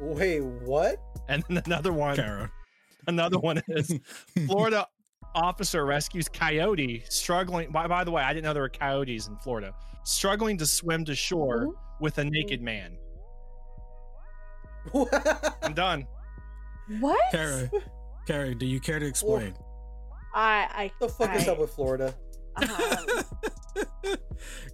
[0.00, 0.96] Wait, what?
[1.28, 2.50] And then another one Kara.
[3.08, 3.98] Another one is
[4.46, 4.86] Florida
[5.34, 7.70] officer rescues coyote struggling.
[7.72, 9.72] By, by the way, I didn't know there were coyotes in Florida.
[10.04, 12.96] Struggling to swim to shore with a naked man.
[15.62, 16.06] I'm done.
[17.00, 17.20] What?
[17.30, 17.70] Kara,
[18.26, 19.54] Kara, do you care to explain?
[20.34, 22.14] I I the fuck is up with Florida?
[22.56, 22.66] um,
[24.06, 24.16] I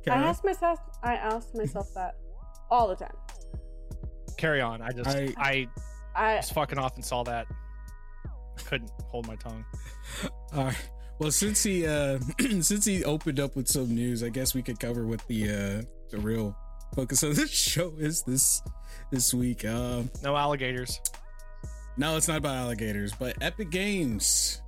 [0.05, 0.79] Kara, ask myself.
[1.03, 2.15] I ask myself that
[2.71, 3.15] all the time.
[4.37, 4.83] Carry on.
[4.83, 5.69] I just I, I-
[6.17, 7.47] I was fucking off and saw that.
[8.67, 9.65] Couldn't hold my tongue.
[10.53, 10.89] all right.
[11.19, 12.19] Well, since he uh
[12.61, 15.83] since he opened up with some news, I guess we could cover what the uh
[16.11, 16.57] the real
[16.95, 18.63] focus of this show is this
[19.11, 19.65] this week.
[19.65, 21.01] Um, No alligators.
[21.97, 24.61] no, it's not about alligators, but Epic Games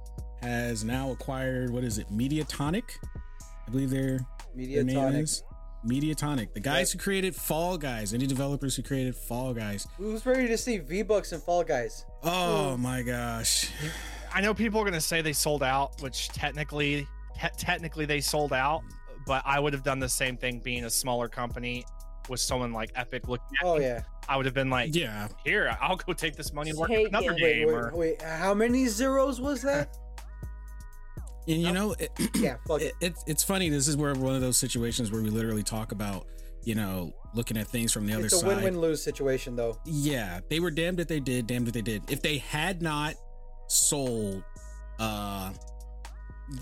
[0.42, 2.84] has now acquired what is it, Mediatonic?
[3.66, 4.18] I believe their
[4.54, 5.22] their name Mediatonic.
[5.22, 5.42] is
[5.84, 6.52] Mediatonic.
[6.54, 9.86] The guys who created Fall Guys, any developers who created Fall Guys.
[9.98, 12.04] Who's ready to see V Bucks and Fall Guys?
[12.22, 13.70] Oh my gosh.
[14.34, 17.06] I know people are gonna say they sold out, which technically
[17.40, 18.82] te- technically they sold out,
[19.26, 21.84] but I would have done the same thing being a smaller company
[22.28, 23.84] with someone like Epic looking at Oh me.
[23.84, 24.02] yeah.
[24.28, 25.28] I would have been like, Yeah.
[25.44, 27.40] here, I'll go take this money and work Take another it.
[27.40, 27.66] Wait, game.
[27.68, 28.20] wait, or, wait.
[28.22, 29.96] How many zeros was that?
[31.48, 32.94] And you know, it, yeah, fuck it, it.
[33.00, 33.68] it's it's funny.
[33.68, 36.26] This is where one of those situations where we literally talk about,
[36.64, 38.36] you know, looking at things from the other side.
[38.36, 38.56] It's a side.
[38.56, 39.78] win-win lose situation though.
[39.84, 42.10] Yeah, they were damned if they did, damned if they did.
[42.10, 43.14] If they had not
[43.68, 44.42] sold,
[44.98, 45.52] uh,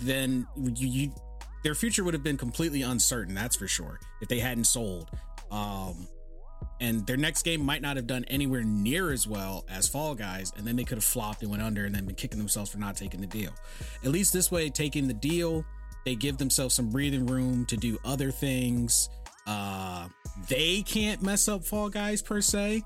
[0.02, 1.14] then you, you
[1.62, 3.34] their future would have been completely uncertain.
[3.34, 3.98] That's for sure.
[4.20, 5.10] If they hadn't sold,
[5.50, 6.06] um,
[6.80, 10.52] and their next game might not have done anywhere near as well as Fall Guys,
[10.56, 12.78] and then they could have flopped and went under, and then been kicking themselves for
[12.78, 13.50] not taking the deal.
[14.04, 15.64] At least this way, taking the deal,
[16.04, 19.08] they give themselves some breathing room to do other things.
[19.46, 20.08] Uh,
[20.48, 22.82] they can't mess up Fall Guys per se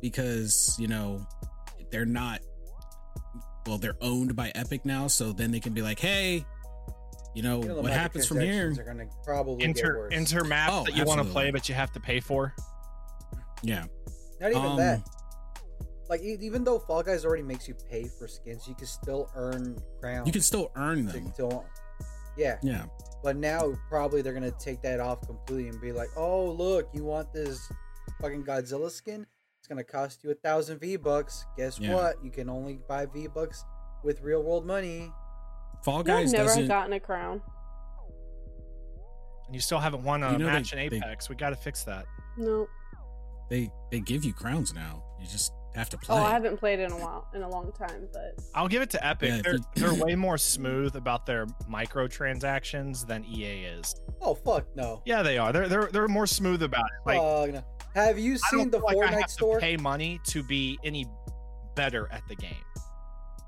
[0.00, 1.26] because you know
[1.90, 2.40] they're not
[3.66, 6.44] well, they're owned by Epic now, so then they can be like, hey,
[7.34, 8.70] you know, You know, the what happens from here?
[8.70, 10.12] microtransactions Are gonna probably get worse.
[10.14, 12.54] enter maps Oh, that you want to play, but you have to pay for.
[13.62, 13.84] Yeah.
[14.40, 15.02] Not even Um, that.
[16.08, 19.30] Like e- even though Fall Guys already makes you pay for skins, you can still
[19.34, 20.26] earn crowns.
[20.26, 21.32] You can still earn to- them.
[21.36, 21.62] to-
[22.36, 22.86] yeah, Yeah.
[23.22, 27.04] but now probably they're gonna take that off completely and be like, "Oh, look, you
[27.04, 27.60] want this
[28.20, 29.26] fucking Godzilla skin?
[29.60, 31.44] It's gonna cost you a thousand V bucks.
[31.56, 31.94] Guess Yeah.
[31.94, 32.24] what?
[32.24, 33.64] You can only buy V bucks
[34.02, 35.12] with real world money."
[35.84, 36.16] Fall Guys.
[36.16, 36.68] I've Guys never doesn't.
[36.68, 37.40] gotten a crown.
[39.46, 41.28] And you still haven't won a You know they- match in they- Apex.
[41.28, 42.06] we got to fix that.
[42.36, 42.66] No.
[43.50, 45.02] They they give you crowns now.
[45.20, 46.16] You just have to play.
[46.16, 48.90] Oh, I haven't played in a while, in a long time, but I'll give it
[48.90, 49.28] to Epic.
[49.30, 53.94] Yeah, they're you- they're way more smooth about their microtransactions than EA is.
[54.20, 55.02] Oh fuck no!
[55.04, 55.52] Yeah, they are.
[55.52, 57.06] They're they're they're more smooth about it.
[57.06, 57.64] Like Fuck no.
[57.94, 59.54] Have you I don't seen the feel like I Fortnite have store?
[59.56, 61.06] to pay money to be any
[61.74, 62.54] better at the game,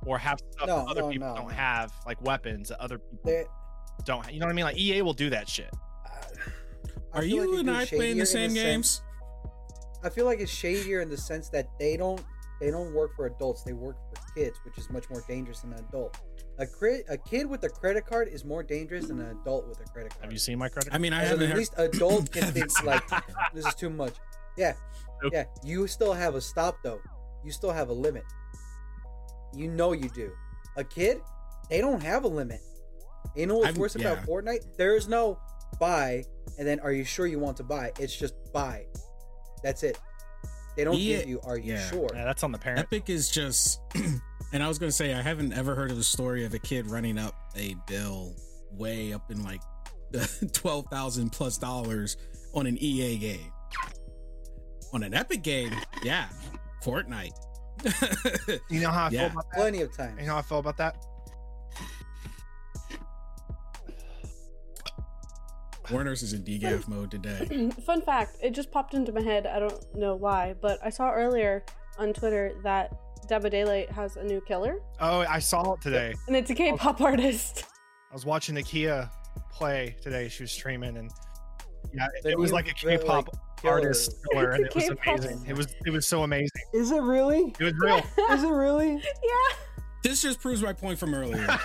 [0.05, 1.55] or have stuff No, that other no, people no, don't no.
[1.55, 3.45] have, like weapons that other people They-
[4.05, 4.25] don't.
[4.25, 4.33] have.
[4.35, 4.65] You know what I mean?
[4.65, 5.71] Like EA will do that shit.
[7.15, 9.03] I Are you like and I playing the same a games?
[10.03, 12.23] Sense- I feel like it's shadier in the sense that they don't
[12.61, 13.65] they don't work for adults.
[13.65, 16.17] They work for kids, which is much more dangerous than an adult.
[16.59, 19.81] A cre- a kid with a credit card is more dangerous than an adult with
[19.81, 20.23] a credit card.
[20.25, 20.91] Have you seen my credit?
[20.91, 20.95] Card?
[21.01, 21.59] I mean, I As in, haven't at heard.
[21.59, 23.03] least adult can think seen like
[23.53, 24.15] this is too much.
[24.57, 24.75] Yeah,
[25.25, 25.33] Nope.
[25.35, 25.45] yeah.
[25.65, 27.01] You still have a stop though.
[27.45, 28.23] You still have a limit.
[29.55, 30.31] You know you do.
[30.77, 31.21] A kid,
[31.69, 32.61] they don't have a limit.
[33.35, 34.19] You know what's I'm- worse about.
[34.25, 34.77] Fortnite?
[34.77, 35.39] There is no
[35.81, 36.23] buy
[36.59, 37.93] and then are you sure you want to buy?
[37.99, 38.87] It's just buy.
[39.63, 39.99] That's it.
[40.77, 41.91] They don't Yeah, give you are you yeah.
[41.91, 42.09] sure?
[42.15, 42.81] Yeah, that's on the parent.
[42.81, 43.81] Epic is just,
[44.53, 46.87] and I was gonna say I haven't ever heard of the story of a kid
[46.87, 48.35] running up a bill
[48.71, 49.61] way up in like
[50.13, 52.17] the twelve thousand plus dollars
[52.55, 53.53] on an EA game.
[54.95, 55.73] On an Epic game,
[56.03, 56.29] yeah,
[56.85, 57.33] Fortnite.
[58.71, 59.29] You know how I Yeah.
[59.29, 59.57] feel about that?
[59.59, 60.21] Plenty of times.
[60.21, 60.97] You know how I feel about that?
[65.91, 67.71] Warner's is in DGAF mode today.
[67.87, 69.47] Fun fact, it just popped into my head.
[69.47, 71.65] I don't know why, but I saw earlier
[71.99, 72.93] on Twitter that
[73.29, 76.13] Dead by Daylight has a new killer, Oh, I saw it today.
[76.27, 77.65] and it's a K-pop artist.
[78.11, 79.11] I was watching Nakia
[79.53, 80.29] play today.
[80.29, 81.11] She was streaming, and
[81.95, 85.07] yeah, it, it was like a K-pop like, artist killer, and it was K-pop.
[85.19, 85.45] amazing.
[85.47, 86.51] It was it was so amazing.
[86.75, 87.55] Is it really?
[87.61, 87.99] It was real.
[88.31, 88.93] Is it really?
[88.95, 89.57] yeah,
[90.03, 91.47] This just proves my point from earlier.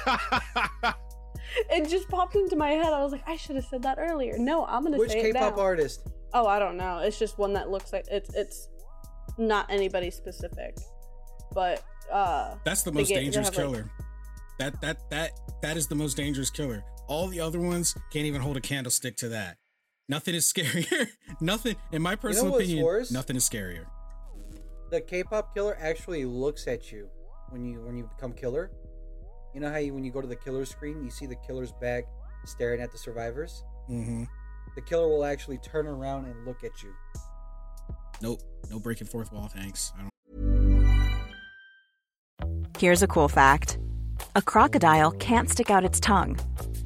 [1.72, 2.86] it just popped into my head.
[2.94, 4.38] I was like, I should have said that earlier.
[4.38, 5.62] No, I'm gonna Which say it K-pop now.
[5.64, 6.08] artist?
[6.34, 7.00] Oh, I don't know.
[7.00, 8.68] It's just one that looks like it's it's
[9.38, 10.78] not anybody specific,
[11.54, 13.92] but uh, That's the most get- dangerous have, like- killer.
[14.60, 15.32] That that that
[15.62, 16.84] that is the most dangerous killer.
[17.08, 19.58] All the other ones can't even hold a candlestick to that.
[20.10, 21.08] Nothing is scarier.
[21.40, 23.12] nothing, in my personal what's opinion, worse?
[23.12, 23.86] nothing is scarier.
[24.90, 27.08] The K-pop killer actually looks at you
[27.50, 28.72] when you when you become killer.
[29.58, 31.72] You know how you, when you go to the killer screen, you see the killer's
[31.82, 32.04] back
[32.46, 33.64] staring at the survivors.
[33.90, 34.26] Mm-hmm.
[34.76, 36.94] The killer will actually turn around and look at you.
[38.22, 38.40] Nope,
[38.70, 39.48] no breaking fourth wall.
[39.48, 39.94] Thanks.
[39.98, 40.12] I don't.
[42.78, 43.80] Here's a cool fact
[44.36, 46.38] a crocodile can't stick out its tongue.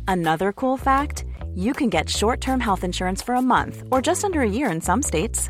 [0.07, 4.23] Another cool fact you can get short term health insurance for a month or just
[4.23, 5.49] under a year in some states.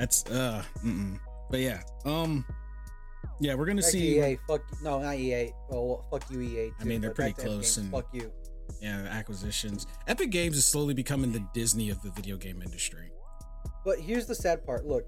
[0.00, 1.18] That's uh, mm-mm.
[1.50, 2.42] but yeah, um,
[3.38, 4.18] yeah, we're gonna Back to see.
[4.18, 5.52] EA, fuck no, not EA.
[5.68, 6.70] Well, fuck you, EA.
[6.80, 8.32] I mean, they're pretty back to Epic close Games, and- fuck you.
[8.80, 9.86] Yeah, acquisitions.
[10.06, 13.10] Epic Games is slowly becoming the Disney of the video game industry.
[13.84, 14.86] But here's the sad part.
[14.86, 15.04] Look,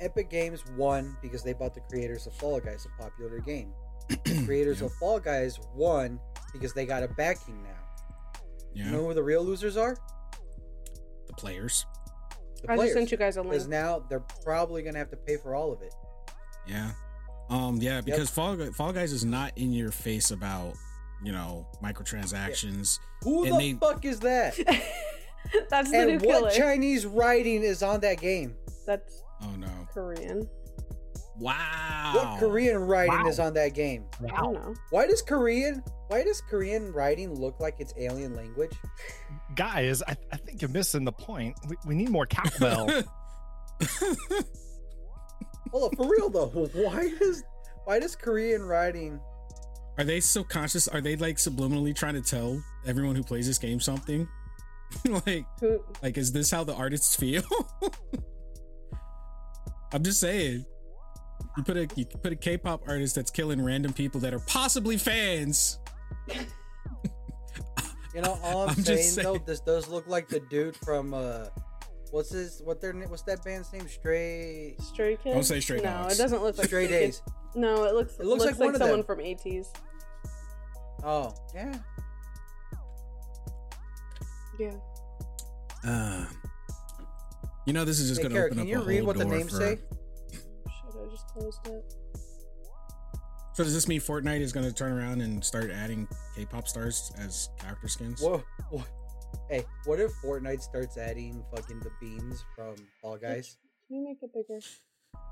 [0.00, 3.72] Epic Games won because they bought the creators of Fall Guys, a popular game.
[4.24, 4.86] The creators Yeah.
[4.86, 6.20] of Fall Guys won
[6.52, 7.70] because they got a backing now.
[8.74, 9.96] Yeah, You know who the real losers are?
[11.28, 11.86] the players.
[12.62, 12.90] The I players.
[12.90, 15.72] just sent you guys a Because now they're probably gonna have to pay for all
[15.72, 15.94] of it.
[16.66, 16.90] Yeah.
[17.50, 17.76] Um.
[17.80, 18.00] Yeah.
[18.00, 20.74] Because Fall Fall Guys is not in your face about
[21.24, 22.98] you know, microtransactions.
[23.24, 24.54] Who And the they- fuck is that?
[25.70, 26.50] That's the and new what killer.
[26.50, 28.54] Chinese writing is on that game?
[28.86, 29.68] That's Oh no!
[29.92, 30.48] Korean.
[31.38, 32.12] Wow.
[32.14, 33.28] What Korean writing Wow.
[33.28, 34.04] is on that game?
[34.32, 34.42] I.
[34.90, 38.72] Why does Korean why does Korean writing look like it's alien language?
[39.54, 41.54] Guys, I, I think you're missing the point.
[41.68, 42.88] We, we need more cowbell.
[45.70, 46.46] Hold up, for real though.
[46.48, 47.44] Why does
[47.84, 49.20] why does Korean writing
[49.98, 50.88] Are they subconscious?
[50.88, 54.26] Are they like subliminally trying to tell everyone who plays this game something?
[55.26, 55.44] like,
[56.02, 57.42] like is this how the artists feel?
[59.92, 60.64] I'm just saying.
[61.58, 64.96] You put a you put a K-pop artist that's killing random people that are possibly
[64.96, 65.78] fans.
[68.14, 71.12] You know, all I'm, I'm saying, just though, this does look like the dude from
[71.14, 71.44] uh
[72.10, 73.86] what's his what their what's that band's name?
[73.86, 75.34] Stray Stray Kids?
[75.34, 76.14] Don't say Stray No, Dogs.
[76.18, 77.22] it doesn't look like Stray Stray Days.
[77.54, 79.66] No, it looks It looks like one of someone from ATEEZ.
[81.04, 81.74] Oh, yeah.
[84.58, 84.72] Yeah.
[85.86, 86.24] Uh,
[87.66, 89.06] you know this is just Hey, gonna Kara, open can up you a read whole
[89.08, 89.78] what the door names for- say?
[91.38, 91.94] Shit, I just closed it.
[93.54, 97.48] So does this mean Fortnite is gonna turn around and start adding K-pop stars as
[97.58, 98.20] character skins?
[98.22, 98.86] Whoa, what?
[99.50, 103.56] Hey, what if Fortnite starts adding fucking the beans from Fall Guys?
[103.88, 104.60] Can you make it bigger?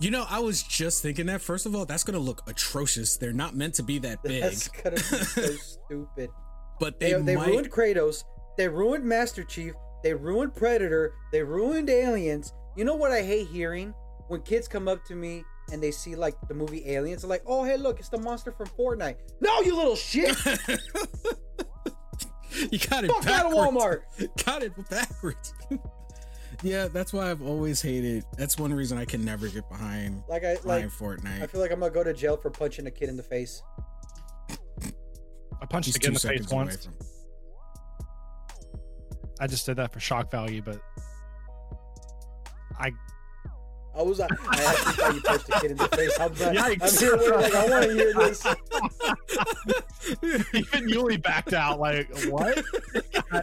[0.01, 1.41] You know, I was just thinking that.
[1.41, 3.17] First of all, that's gonna look atrocious.
[3.17, 4.43] They're not meant to be that big.
[4.43, 5.43] That's gonna be so
[5.87, 6.31] stupid.
[6.81, 7.47] but They, they, they might.
[7.49, 8.25] ruined Kratos.
[8.59, 9.73] They ruined Master Chief.
[10.03, 11.13] They ruined Predator.
[11.33, 12.53] They ruined Aliens.
[12.77, 13.95] You know what I hate hearing?
[14.29, 17.43] When kids come up to me and they see like the movie Aliens, they're like,
[17.47, 20.37] "Oh, hey, look, it's the monster from Fortnite." No, you little shit!
[22.73, 23.53] you got it Fuck out of.
[23.53, 24.03] Walmart.
[24.45, 25.55] got it backwards.
[26.63, 28.25] yeah, that's why I've always hated.
[28.37, 30.91] That's one reason I can never get behind Like I behind like.
[30.91, 31.43] Fortnite.
[31.43, 33.63] I feel like I'm gonna go to jail for punching a kid in the face.
[35.61, 36.85] I punched He's a kid in the face once.
[36.85, 36.95] from.
[39.41, 40.81] I just did that for shock value, but
[42.79, 42.91] I
[43.97, 44.21] I was.
[44.21, 46.21] I actually thought you punched a kid in the face.
[46.21, 47.01] I'm, not, I'm Yikes.
[47.01, 47.17] here.
[47.17, 48.47] waiting, Like, I want to hear this.
[50.55, 51.81] even Yuli backed out.
[51.81, 52.63] Like what?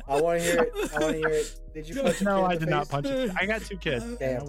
[0.07, 0.71] I want to hear it.
[0.95, 1.55] I want to hear it.
[1.73, 2.91] Did you punch a kid no, in I the did not face?
[2.91, 3.31] punch it.
[3.39, 4.05] I got two kids.
[4.19, 4.45] Damn.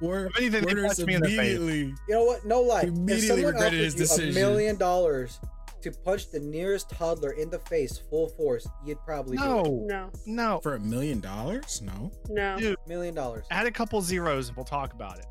[0.00, 1.38] War, If anything, they punched me in the face.
[1.56, 1.78] immediately.
[2.08, 2.44] You know what?
[2.44, 2.82] No lie.
[2.82, 5.40] If Immediately someone offered regretted his you a million dollars
[5.86, 9.46] to punch the nearest toddler in the face full force, you'd probably do it.
[9.46, 10.10] No, No.
[10.26, 11.80] no, For a million dollars?
[11.82, 12.10] No.
[12.28, 12.56] No.
[12.58, 12.76] dude.
[12.86, 13.46] Million dollars.
[13.50, 15.26] Add a couple zeros and we'll talk about it.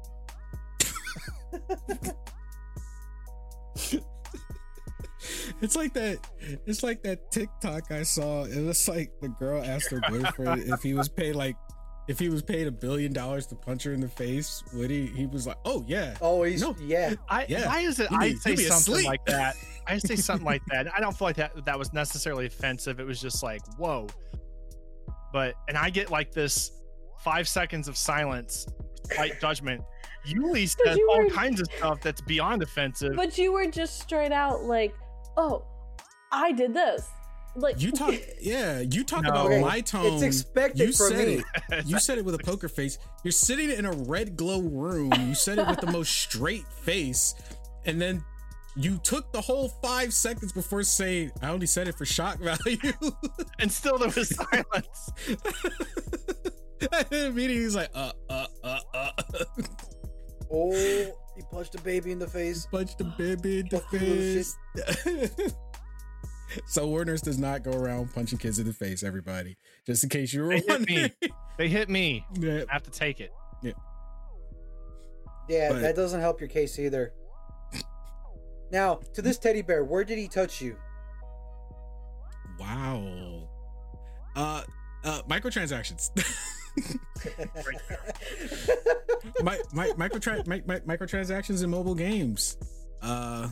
[5.62, 6.20] It's like that.
[6.68, 8.44] It's like that TikTok I saw.
[8.44, 11.56] It was like the girl asked her boyfriend if he was paid like
[12.08, 14.63] if he was paid a billion dollars to punch her in the face.
[14.74, 15.08] Would he?
[15.08, 16.76] He was like, "Oh yeah." Oh, he's No.
[16.80, 17.15] yeah.
[17.30, 17.68] I Yeah.
[17.68, 19.08] why is it I say something asleep.
[19.08, 19.56] like that?
[19.88, 20.88] I say something like that.
[20.95, 23.00] I don't feel like that that was necessarily offensive.
[23.00, 24.08] It was just like, whoa.
[25.34, 26.71] But and I get like this
[27.24, 28.67] five seconds of silence,
[29.17, 29.82] light judgment.
[30.28, 33.15] Yuli says you all were- kinds of stuff that's beyond offensive.
[33.15, 34.93] But you were just straight out like,
[35.38, 35.65] oh,
[36.32, 37.08] I did this.
[37.58, 38.80] Like You talk, yeah.
[38.82, 39.30] You talk No.
[39.30, 41.43] about Okay, my it's expected you from said me.
[41.71, 41.86] It.
[41.86, 42.98] You said it with a poker face.
[43.24, 45.13] You're sitting in a red glow room.
[45.19, 47.34] You said it with the most straight face,
[47.86, 48.24] and then
[48.75, 52.77] you took the whole five seconds before saying, "I only said it for shock value."
[53.59, 55.11] and still there was silence.
[56.91, 59.11] and then immediately he's like, "Uh, uh, uh, uh."
[60.51, 60.71] Oh,
[61.35, 62.65] he punched a baby in the face.
[62.67, 65.53] Punch the baby in the Fuck you, little face.
[66.67, 69.03] so Warner's does not go around punching kids in the face.
[69.03, 71.11] Everybody, just in case you were They hit me.
[71.57, 72.25] They hit me.
[72.39, 72.63] Yeah.
[72.69, 73.31] I have to take it.
[75.47, 77.13] Yeah, But- that doesn't help your case either.
[78.75, 80.75] Now, to this teddy bear, where did he touch you?
[82.59, 83.47] Wow.
[84.35, 84.63] Uh,
[85.05, 86.09] uh, microtransactions.
[89.41, 92.57] my, my, microtra- mi- mi- microtransactions in mobile games.
[93.01, 93.47] Uh,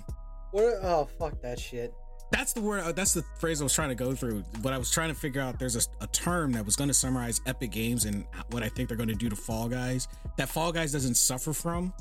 [0.52, 0.74] what?
[0.82, 1.94] Oh, fuck that shit.
[2.34, 2.84] that's the word.
[2.84, 4.44] Uh, that's the phrase I was trying to go through.
[4.62, 5.58] But I was trying to figure out.
[5.58, 8.90] There's a, a term that was going to summarize Epic Games and what I think
[8.90, 10.10] they're going to do to Fall Guys.
[10.38, 11.94] That Fall Guys doesn't suffer from,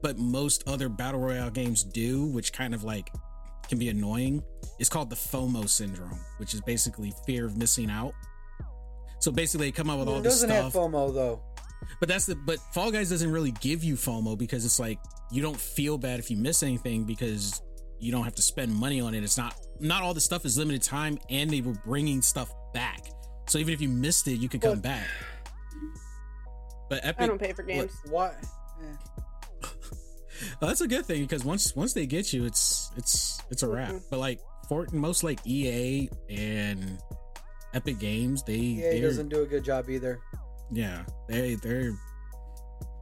[0.00, 3.10] but most other battle royale games do, which kind of like
[3.68, 4.42] can be annoying.
[4.78, 8.12] It's called the FOMO syndrome, which is basically fear of missing out.
[9.20, 10.82] So basically, they come up with all It this doesn't have stuff.
[10.90, 11.42] FOMO though.
[12.00, 14.98] But that's the but Fall Guys doesn't really give you FOMO because it's like
[15.30, 17.60] you don't feel bad if you miss anything because
[18.00, 19.22] you don't have to spend money on it.
[19.22, 23.06] It's not not all the stuff is limited time and they were bringing stuff back.
[23.48, 25.06] So even if you missed it, you could come But- back.
[26.88, 27.92] But Epic I don't pay for games.
[28.10, 28.36] What?
[28.82, 29.21] Eh.
[30.60, 33.68] Well, that's a good thing because once once they get you, it's it's it's a
[33.68, 33.92] wrap.
[33.92, 34.02] Mhm.
[34.10, 36.98] But like Fort most like EA and
[37.74, 40.20] Epic Games, they EA doesn't do a good job either.
[40.72, 41.92] yeah, they they're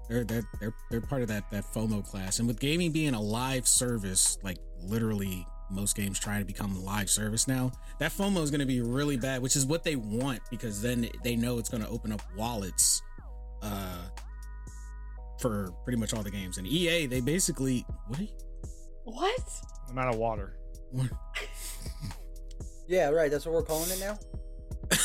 [0.08, 2.38] they're they're they're they're part of that that FOMO class.
[2.38, 7.08] And with gaming being a live service, like literally most games trying to become live
[7.08, 7.70] service now,
[8.00, 11.08] that FOMO is going to be really bad, which is what they want because then
[11.22, 13.00] they know it's going to open up wallets
[13.62, 14.02] uh
[15.40, 16.58] for pretty much all the games.
[16.58, 18.20] And EA, they basically what?
[18.20, 18.26] Are
[19.04, 19.40] What?
[19.88, 20.56] I'm out of water.
[20.90, 21.10] what?
[22.90, 23.30] Yeah, right.
[23.30, 24.18] That's what we're calling it now.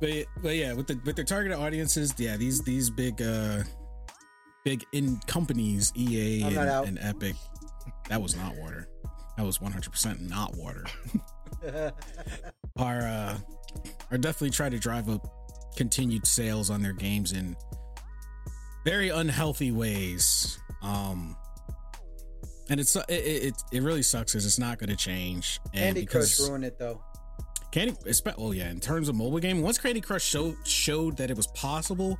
[0.00, 0.10] but
[0.42, 3.62] but yeah, with the with their targeted audiences, yeah, these these big uh
[4.64, 7.36] big in companies, EA and, and Epic,
[8.08, 8.88] that was not water.
[9.36, 10.86] That was 100% not water.
[12.78, 13.36] are uh
[14.10, 15.26] are definitely trying to drive up
[15.76, 17.56] continued sales on their games in
[18.84, 20.58] very unhealthy ways.
[20.82, 21.36] Um
[22.68, 25.60] and it's it it, it really sucks because it's not going to change.
[25.66, 27.02] And Candy because Crush ruined it though.
[27.70, 27.94] Candy,
[28.38, 31.46] oh yeah, in terms of mobile game, once Candy Crush showed showed that it was
[31.48, 32.18] possible,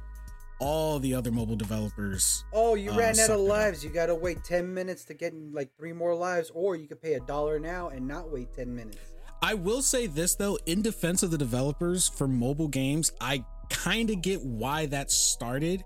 [0.61, 2.45] all the other mobile developers.
[2.53, 3.83] Oh, you uh, ran out of lives.
[3.83, 7.15] You gotta wait ten minutes to get like three more lives, or you could pay
[7.15, 8.99] a dollar now and not wait ten minutes.
[9.43, 14.11] I will say this though, in defense of the developers for mobile games, I kind
[14.11, 15.84] of get why that started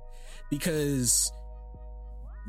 [0.51, 1.31] because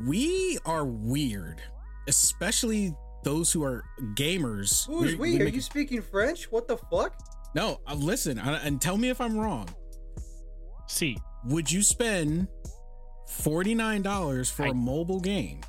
[0.06, 1.60] we are weird,
[2.08, 2.94] especially
[3.24, 3.84] those who are
[4.14, 4.86] gamers.
[4.86, 5.30] Who's We- we?
[5.36, 6.50] we Are make- you speaking French?
[6.50, 7.14] What the fuck?
[7.54, 9.68] No, uh, listen, uh, and tell me if I'm wrong.
[10.88, 12.48] See, would you spend
[13.28, 15.60] $49 for a I- mobile game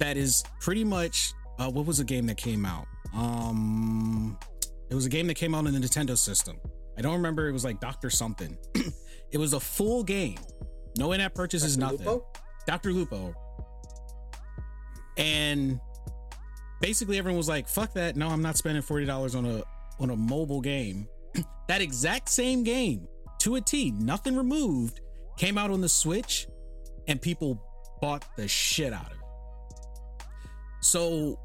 [0.00, 2.86] that is pretty much uh what was the game that came out
[3.16, 4.38] um
[4.90, 6.56] it was a game that came out on the nintendo system
[6.98, 8.56] i don't remember it was like dr something
[9.30, 10.38] it was a full game
[10.98, 11.92] no in-app purchases Dr.
[11.92, 12.26] nothing Lupo?
[12.66, 13.34] dr lupo
[15.16, 15.80] and
[16.80, 19.62] basically everyone was like fuck that no i'm not spending $40 on a
[19.98, 21.08] on a mobile game
[21.68, 23.08] that exact same game
[23.46, 25.00] to a T, nothing removed,
[25.36, 26.48] came out on the Switch
[27.06, 27.62] and people
[28.00, 30.24] bought the shit out of it.
[30.80, 31.38] So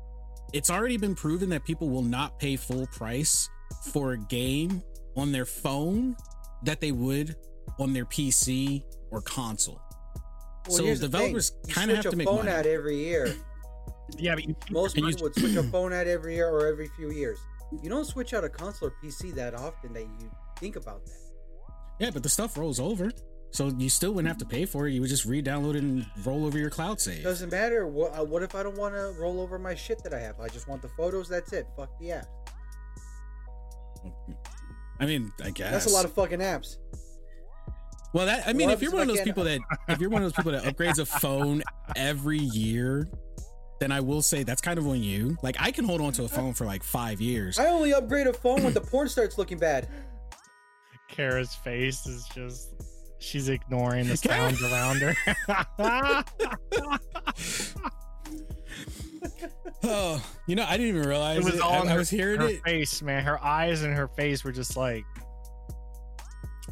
[0.54, 3.50] it's already been proven that people will not pay full price
[3.92, 4.82] for a game
[5.16, 6.16] on their phone
[6.64, 7.36] that they would
[7.80, 9.82] on their PC or console.
[10.68, 11.12] Well, so here's the thing.
[11.12, 12.52] developers kind of have to a make phone money.
[12.52, 13.36] out every year.
[14.18, 17.12] yeah, but you, Most people would switch a phone out every year or every few
[17.12, 17.40] years.
[17.82, 21.18] You don't switch out a console or PC that often that you think about that.
[22.00, 23.12] Yeah, but the stuff rolls over.
[23.52, 24.94] So you still wouldn't have to pay for it.
[24.94, 27.24] You would just re-download it and roll over your cloud save.
[27.24, 27.86] Doesn't matter.
[27.86, 30.40] What, uh, what if I don't want to roll over my shit that I have?
[30.40, 31.28] I just want the photos.
[31.28, 31.68] That's it.
[31.76, 32.28] Fuck the app.
[35.00, 36.78] I mean, I guess That's a lot of fucking apps.
[38.14, 40.22] Well, that I mean, What if you're one of those people that if you're one
[40.22, 41.64] of those people that upgrades a phone
[41.96, 43.10] every year,
[43.80, 45.38] then I will say that's kind of on you.
[45.42, 47.58] Like I can hold on to a phone for like five years.
[47.58, 49.88] I only upgrade a phone when the porn starts looking bad.
[51.10, 52.70] Kara's face is just
[53.22, 55.16] she's ignoring the sounds around her.
[59.84, 61.62] Oh, you know, I didn't even realize it was it.
[61.62, 62.62] all I, on I was hearing her it.
[62.64, 63.24] face, man.
[63.24, 65.04] Her eyes and her face were just like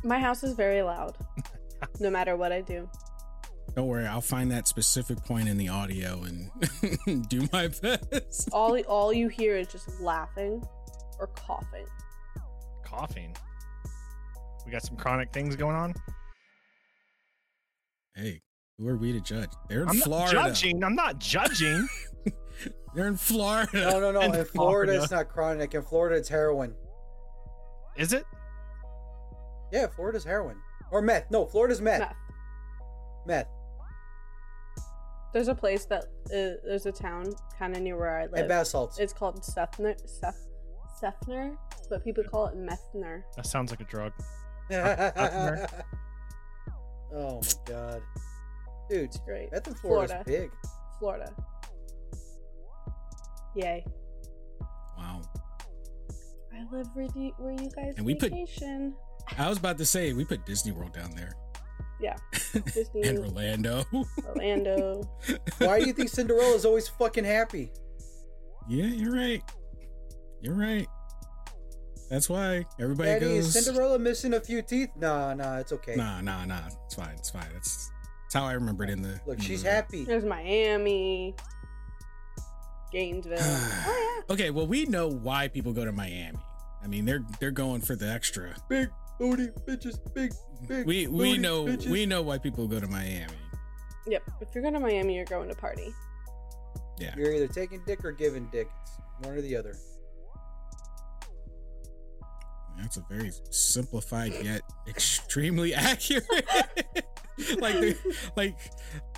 [0.03, 1.17] My house is very loud.
[1.99, 2.87] no matter what I do.
[3.75, 8.49] Don't worry, I'll find that specific point in the audio and do my best.
[8.51, 10.63] All all you hear is just laughing
[11.19, 11.85] or coughing.
[12.85, 13.35] coughing.
[14.65, 15.93] We got some chronic things going on.
[18.19, 18.41] Hey,
[18.77, 19.49] who are we to judge?
[19.69, 20.33] They're in I'm Florida.
[20.35, 20.83] not judging.
[20.83, 21.87] I'm not judging.
[22.95, 23.69] They're in Florida.
[23.73, 24.19] No, no, no.
[24.21, 24.93] In In Florida, Florida.
[25.03, 25.73] it's not chronic.
[25.73, 26.73] In Florida, it's heroin.
[27.95, 28.25] Is it?
[29.71, 30.57] Yeah, Florida's heroin
[30.91, 31.31] or meth.
[31.31, 31.99] No, Florida's meth.
[32.01, 32.15] Meth.
[33.25, 33.47] Meth.
[35.31, 36.03] There's a place that
[36.33, 38.47] uh, there's a town kind of near where I live.
[38.49, 38.97] bath salts.
[38.99, 40.35] It's called Sethner, Seth,
[41.01, 41.55] Sethner,
[41.89, 43.21] but people call it Methner.
[43.37, 44.11] That sounds like a drug.
[47.13, 48.01] oh my god,
[48.89, 49.51] dude, It's great.
[49.51, 50.23] meth in Florida's Florida.
[50.25, 50.51] big.
[50.99, 51.33] Florida.
[53.55, 53.85] Yay.
[54.97, 55.21] Wow.
[56.53, 58.33] I live where, the, where you guys And we put-
[59.37, 61.33] I was about to say we put Disney World down there
[62.01, 62.15] Yeah.
[62.73, 63.85] Disney, and Orlando.
[64.27, 65.03] Orlando.
[65.59, 67.71] Why do you think Cinderella's always fucking happy?
[68.67, 69.41] Yeah, you're right.
[70.41, 70.87] You're right.
[72.09, 73.55] That's why everybody Daddy, goes.
[73.55, 74.89] is Cinderella missing a few teeth?
[74.95, 75.95] Nah, nah, it's okay.
[75.95, 76.61] Nah, nah, nah.
[76.85, 77.13] It's fine.
[77.15, 77.45] It's fine.
[77.53, 77.91] That's
[78.23, 79.19] that's how I remember it in the.
[79.25, 79.75] Look, in she's movie.
[79.75, 80.03] happy.
[80.05, 81.35] There's Miami.
[82.91, 83.37] Gainesville.
[83.41, 84.33] oh, yeah.
[84.33, 86.37] Okay, well, we know why people go to Miami.
[86.83, 88.55] I mean, they're they're going for the extra.
[88.69, 88.89] Big
[89.19, 90.33] booty bitches, big,
[90.67, 90.87] big.
[90.87, 91.89] We we booty know bitches.
[91.89, 93.33] we know why people go to Miami.
[94.07, 94.23] Yep.
[94.41, 95.93] If you're going to Miami, you're going to party.
[96.97, 97.13] Yeah.
[97.15, 98.67] You're either taking dick or giving dick.
[98.81, 98.91] It's
[99.25, 99.75] one or the other.
[102.81, 106.25] That's a very simplified yet extremely accurate.
[107.59, 107.95] like, they-
[108.35, 108.57] like,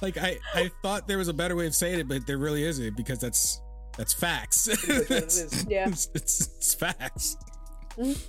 [0.01, 2.63] like I, I thought there was a better way of saying it, but there really
[2.63, 3.61] isn't because that's
[3.97, 4.67] that's facts.
[4.67, 5.87] Pretty much what it It's- Yeah.
[5.89, 7.35] it's, it's, it's facts.
[7.97, 8.19] Mhm.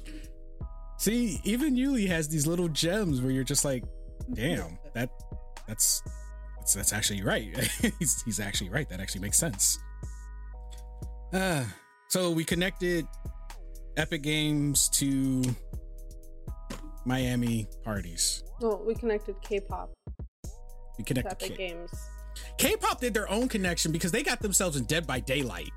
[0.99, 3.85] See, even Yuli has these little gems where you're just like,
[4.35, 5.11] damn, that
[5.67, 6.03] that's
[6.59, 7.57] that's, that's actually right.
[7.99, 8.89] he's he's actually right.
[8.89, 9.79] That actually makes sense.
[11.33, 11.65] Uh,
[12.09, 13.07] so we connected
[13.97, 15.43] Epic Games to
[17.05, 18.43] Miami parties.
[18.61, 19.93] Well, we connected K-pop
[20.99, 21.91] We connected Epic K- Games.
[22.59, 25.71] K-pop did their own connection because they got themselves in Dead by Daylight.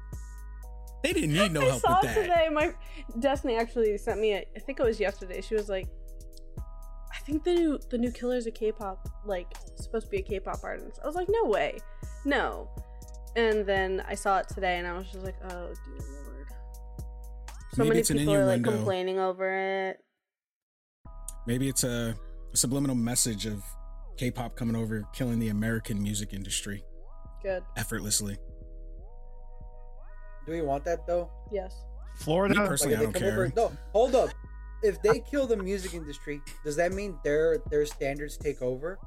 [1.03, 2.22] They didn't need no I help saw with that.
[2.22, 2.49] today.
[2.51, 2.74] My
[3.20, 4.34] Destiny actually sent me.
[4.34, 5.41] A, I think it was yesterday.
[5.41, 5.88] She was like,
[7.13, 10.63] "I think the new the new Killer's a K-pop like supposed to be a K-pop
[10.63, 11.78] artist." I was like, "No way,
[12.24, 12.70] no."
[13.36, 15.78] And then I saw it today, and I was just like, "Oh lord."
[17.76, 19.97] So Maybe many it's an people are like complaining over it.
[21.45, 22.15] Maybe it's a,
[22.53, 23.65] a subliminal message of
[24.15, 26.86] K-pop coming over, killing the American music industry
[27.43, 27.63] Good.
[27.76, 28.38] effortlessly.
[30.45, 31.30] Do we want that though?
[31.51, 31.76] Yes.
[32.15, 32.57] Florida.
[32.57, 33.34] Me personally, if I don't care.
[33.34, 34.30] over, no, hold up.
[34.82, 38.97] If they kill the music industry, does that mean their their standards take over?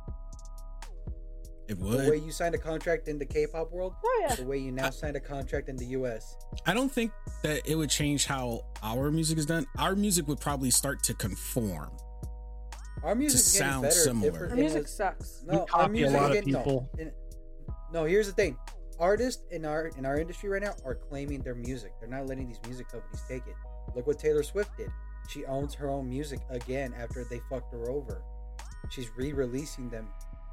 [1.68, 2.06] It would.
[2.06, 4.34] The way you signed a contract in the K-pop world, Oh yeah.
[4.34, 6.36] the way you now signed a contract in the U.S.
[6.66, 7.12] I don't think
[7.42, 9.66] that it would change how our music is done.
[9.78, 11.90] Our music would probably start to conform.
[13.02, 13.94] Our music is getting sound better.
[13.94, 14.48] similar.
[14.50, 15.42] Our music a- sucks.
[15.46, 16.58] We No, our copy a music lot of again, no.
[16.58, 16.90] people.
[17.92, 18.56] No, here's the thing.
[18.98, 21.92] Artists in our in our industry right now are claiming their music.
[22.00, 23.54] They're not letting these music companies take it.
[23.94, 24.90] Look what Taylor Swift did.
[25.28, 28.22] She owns her own music again after they fucked her over.
[28.90, 30.08] She's re-releasing them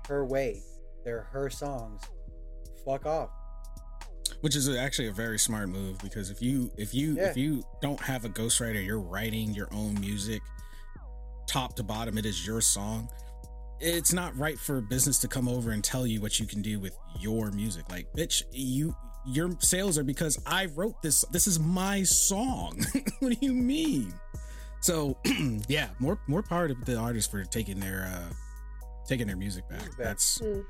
[0.07, 0.61] her way.
[1.06, 2.01] They're her songs.
[2.84, 3.30] Fuck off.
[4.41, 7.30] which is actually a very smart move because if you if you Yeah.
[7.30, 10.41] if you don't have a ghostwriter you're writing your own music
[11.47, 13.08] top to bottom it is your song
[13.80, 16.80] it's not right for business to come over and tell you what you can do
[16.80, 18.95] with your music like bitch you
[19.28, 22.80] your sales are because i wrote this this is my song
[23.20, 24.12] what do you mean
[24.82, 25.16] so
[25.68, 28.34] yeah more more power to the artists for taking their uh
[29.08, 30.08] taking their music back Music back.
[30.08, 30.64] that's Mm.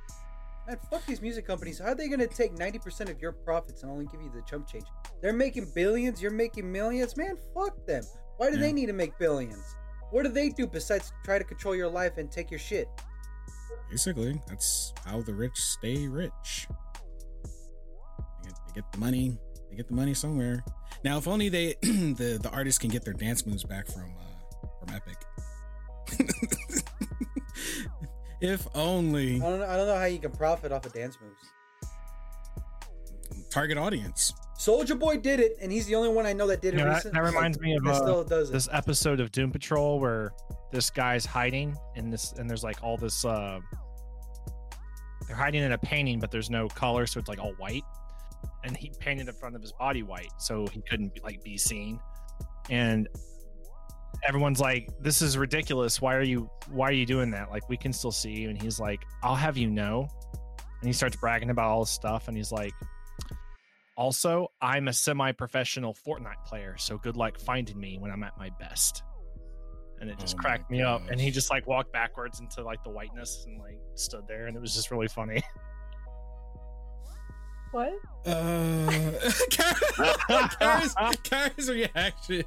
[0.68, 1.80] Man, fuck these music companies.
[1.80, 4.68] How are they gonna take 90% of your profits and only give you the chump
[4.68, 4.86] change?
[5.22, 7.16] They're making billions, you're making millions.
[7.18, 8.04] Man, fuck them.
[8.38, 8.62] Why do Yeah.
[8.62, 9.64] they need to make billions?
[10.12, 12.88] What do they do besides try to control your life and take your shit?
[13.90, 16.68] Basically, that's how the rich stay rich.
[18.44, 19.38] They get, they get the money.
[19.70, 20.64] They get the money somewhere.
[21.04, 24.68] Now, if only they the the artists can get their dance moves back from uh,
[24.80, 25.18] from Epic.
[28.42, 31.18] if only I don't know, I don't know how you can profit off of dance
[31.22, 31.52] moves.
[33.50, 34.34] target audience.
[34.60, 36.78] Soulja Boy did it, and he's the only one I know that did it.
[36.78, 40.00] You know, that, that reminds me of uh, still does this episode of Doom Patrol
[40.00, 40.32] where
[40.72, 43.26] this guy's hiding in this, and there's like all this.
[43.26, 43.60] uh
[45.28, 47.84] They're hiding in a painting, but there's no color, so it's like all white.
[48.64, 51.58] And he painted the front of his body white, so he couldn't be, like be
[51.58, 52.00] seen.
[52.70, 53.08] And
[54.28, 56.02] everyone's like, "This is ridiculous.
[56.02, 56.50] Why are you?
[56.70, 57.52] Why are you doing that?
[57.52, 60.08] Like, we can still see you." And he's like, "I'll have you know."
[60.82, 62.74] And he starts bragging about all this stuff, and he's like,
[63.98, 68.38] also, I'm a semi professional Fortnite player, so good luck finding me when I'm at
[68.38, 69.04] my best.
[70.02, 71.02] And it just Oh cracked me up.
[71.10, 74.48] And he just like walked backwards into like the whiteness and like stood there.
[74.48, 75.42] And it was just really funny.
[77.76, 77.94] What?
[78.26, 79.12] Uh,
[80.60, 82.46] Kara's, Kara's reaction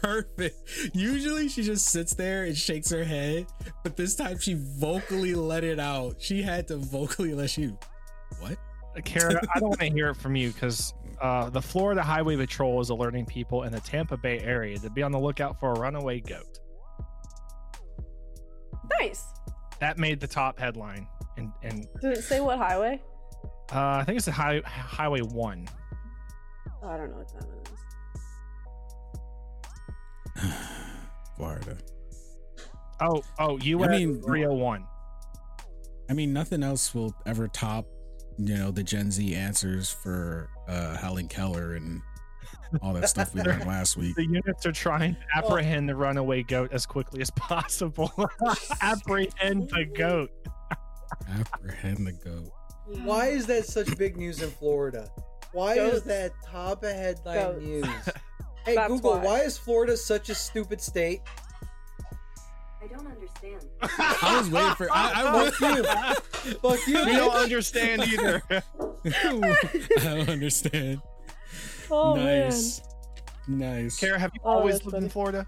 [0.00, 0.56] perfect.
[0.94, 3.44] Usually she just sits there and shakes her head,
[3.82, 6.16] but this time she vocally let it out.
[6.18, 7.78] She had to vocally let you.
[8.40, 8.56] What?
[9.04, 12.80] Kara, I don't want to hear it from you because uh, the Florida Highway Patrol
[12.80, 15.78] is alerting people in the Tampa Bay area to be on the lookout for a
[15.78, 16.58] runaway goat.
[18.98, 19.22] Nice.
[19.80, 21.06] That made the top headline.
[21.36, 23.02] And, and Did it say what highway?
[23.72, 25.68] Uh, I think it's the high, Highway 1.
[26.82, 27.58] Oh, I don't know what that one
[30.46, 30.52] is.
[31.36, 31.76] Florida.
[33.00, 34.84] Oh, oh, US I mean- 301.
[36.08, 37.86] I mean, nothing else will ever top,
[38.36, 42.02] you know, the Gen Z answers for uh, Helen Keller and
[42.82, 44.14] all that stuff we learned last week.
[44.14, 48.12] The units are trying to apprehend the runaway goat as quickly as possible.
[48.82, 50.30] apprehend the goat.
[51.26, 52.50] Apprehend the goat.
[52.86, 55.10] Why is that such big news in Florida?
[55.52, 57.62] Why is that top of headline Goats.
[57.64, 57.86] news?
[58.64, 59.24] Hey That's Google, why.
[59.24, 61.20] why is Florida such a stupid state?
[62.82, 63.62] I don't understand.
[63.82, 64.88] I was waiting for.
[64.90, 65.76] I, I was, Fuck
[66.46, 66.54] you.
[66.62, 67.04] Fuck you.
[67.04, 68.42] We don't understand either.
[68.50, 68.62] I
[70.02, 71.02] don't understand.
[71.90, 72.80] Oh nice.
[73.48, 73.98] Nice.
[74.00, 75.10] Kara, have you Oh, always that's lived in.
[75.10, 75.46] Florida?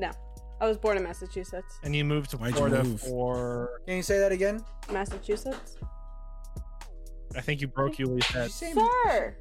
[0.00, 0.10] No,
[0.60, 1.78] I was born in Massachusetts.
[1.84, 3.00] And you moved to Why'd you Florida move?
[3.02, 4.64] for Can you say that again?
[4.90, 5.76] Massachusetts.
[7.36, 8.50] I think you broke Yuli's Did head.
[8.50, 9.36] she say, Sir.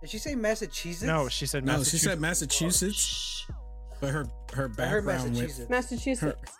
[0.00, 1.02] did she say Massachusetts?
[1.02, 2.02] No, she said No, Massachusetts.
[2.02, 3.46] she said Massachusetts,
[4.00, 5.70] but her her I heard background went Massachusetts.
[5.70, 6.52] Massachusetts.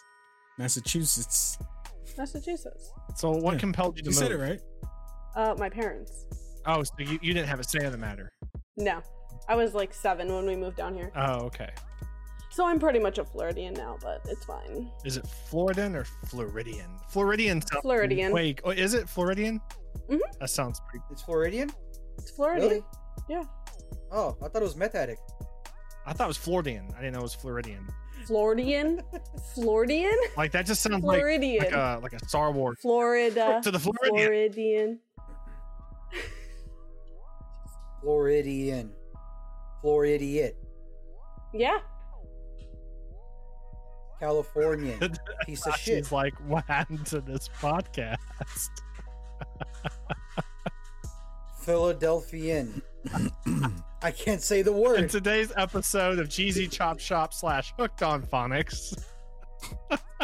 [0.59, 1.59] Massachusetts.
[2.19, 2.93] Massachusetts.
[3.17, 3.61] So what Yeah.
[3.61, 4.19] compelled you to You move?
[4.19, 4.61] said it right.
[5.37, 6.27] Uh, my parents.
[6.67, 8.31] Oh, so you, you didn't have a say in the matter.
[8.77, 9.01] No,
[9.49, 11.11] I was like seven when we moved down here.
[11.17, 11.71] Oh, okay.
[12.51, 14.91] So I'm pretty much a Floridian now, but it's fine.
[15.05, 16.91] Is it Floridian or Floridian?
[17.09, 17.63] Floridian.
[17.63, 18.33] sounds- Floridian.
[18.33, 19.61] Wait, oh, is it Floridian?
[20.11, 20.19] Mhm.
[20.41, 21.05] That sounds pretty.
[21.11, 21.71] It's Floridian?
[22.19, 22.69] It's Floridian.
[22.71, 22.83] Really?
[23.29, 23.45] Yeah.
[24.11, 25.21] Oh, I thought it was meth addict.
[26.07, 26.89] I thought it was Floridian.
[26.97, 27.87] I didn't know it was Floridian.
[28.27, 29.03] Floridian.
[29.55, 30.17] Floridian.
[30.37, 31.65] Like that just sounds like Floridian.
[31.65, 32.79] like a like a Star Wars.
[32.83, 33.61] Florida.
[33.65, 34.17] To the Floridian.
[34.53, 34.99] Floridian.
[38.03, 38.93] Floridian.
[39.83, 40.57] Floridiot.
[41.55, 41.79] Yeah.
[44.19, 44.99] Californian.
[45.47, 46.05] Piece of shit.
[46.05, 48.17] She's like, what happened to this podcast?
[51.63, 52.83] Philadelphian.
[54.03, 54.99] I can't say the word.
[55.01, 58.95] In today's episode of GZ Chop Shop slash Hooked on Phonics,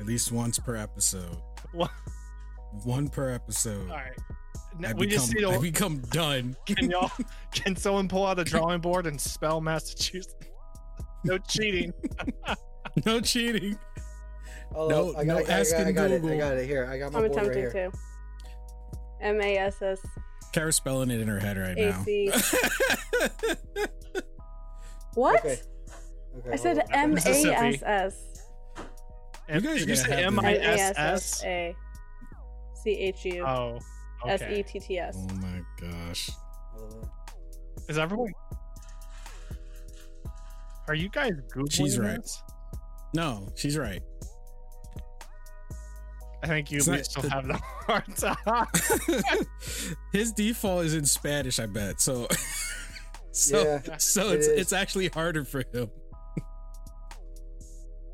[0.00, 1.38] At least once per episode.
[1.72, 1.90] What?
[2.82, 3.88] One per episode.
[3.90, 4.12] all right.
[4.84, 6.56] I we become, just need I become done.
[6.66, 7.10] Can y'all?
[7.52, 10.34] Can someone pull out a drawing board and spell Massachusetts?
[11.26, 11.90] No cheating.
[13.06, 13.78] no cheating.
[14.74, 16.24] Hold No- I got, no it, I got, I asking got it.
[16.24, 16.86] I got it here.
[16.90, 17.90] I got my I'm board right attempting here.
[17.90, 17.98] to.
[19.26, 20.00] M A S S
[20.52, 22.02] Kara's spelling it in her head right A now.
[22.04, 22.30] C.
[25.14, 25.40] What?
[25.44, 25.60] Okay.
[26.38, 27.44] Okay, I said M A S S.
[27.44, 27.54] on.
[27.54, 27.74] M A Mississippi.
[27.76, 28.22] S S.
[29.48, 31.44] You guys Did are you gonna say have M I S S?
[31.44, 31.76] A
[32.82, 33.78] C H U Oh,
[34.26, 34.62] S E okay.
[34.64, 35.16] T T S.
[35.16, 36.30] Oh my gosh.
[37.88, 38.32] Is everyone?
[40.88, 41.72] Are you guys googling?
[41.72, 42.18] She's right.
[43.14, 44.02] No, she's right.
[46.44, 47.54] I think you It's not- still the- have the
[47.86, 48.66] hard time.
[50.12, 52.00] His default is in Spanish, I bet.
[52.00, 52.28] So,
[53.32, 54.60] so, Yeah, so it it's is.
[54.60, 55.90] it's actually harder for him.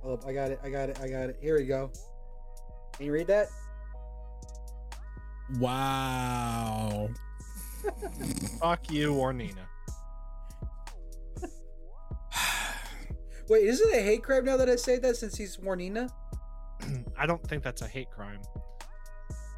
[0.02, 0.26] Hold up.
[0.28, 0.60] I got it.
[0.62, 0.98] I got it.
[1.02, 1.38] I got it.
[1.42, 1.90] Here we go.
[2.96, 3.48] Can you read that?
[5.58, 7.08] Wow.
[8.60, 9.66] Fuck you or Nina.
[13.48, 16.08] Wait, is it a hate crime now that I say that since he's Warnina?
[17.20, 18.40] I don't think that's a hate crime.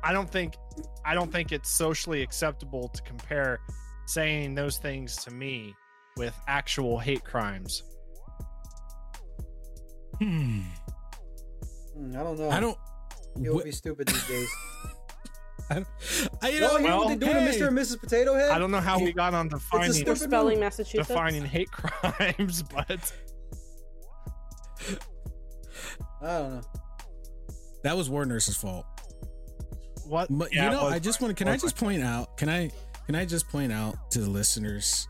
[0.04, 0.54] I don't think
[1.06, 3.60] I don't think it's socially acceptable to compare
[4.06, 5.74] saying those things to me
[6.16, 7.84] with actual hate crimes.
[10.18, 10.60] Hmm.
[12.14, 12.50] I don't know.
[12.50, 12.76] I don't.
[13.36, 14.48] People wh- be stupid these days.
[15.70, 15.86] I, don't-
[16.42, 17.58] I you No, know, you know what they well, doing hey.
[17.58, 17.68] to Mr.
[17.68, 18.00] and Mrs.
[18.00, 18.50] Potato Head?
[18.50, 20.64] I don't know how we got on defining stupid We're spelling move.
[20.64, 21.08] Massachusetts.
[21.08, 23.12] defining hate crimes, but
[26.20, 26.60] I don't know.
[27.85, 28.87] That was Warner's fault.
[30.05, 30.28] what?
[30.30, 31.45] But yeah, you know, I just want to.
[31.45, 31.91] Can I just mine.
[32.01, 32.37] point out?
[32.37, 32.70] Can I?
[33.07, 35.07] Can I just point out to the listeners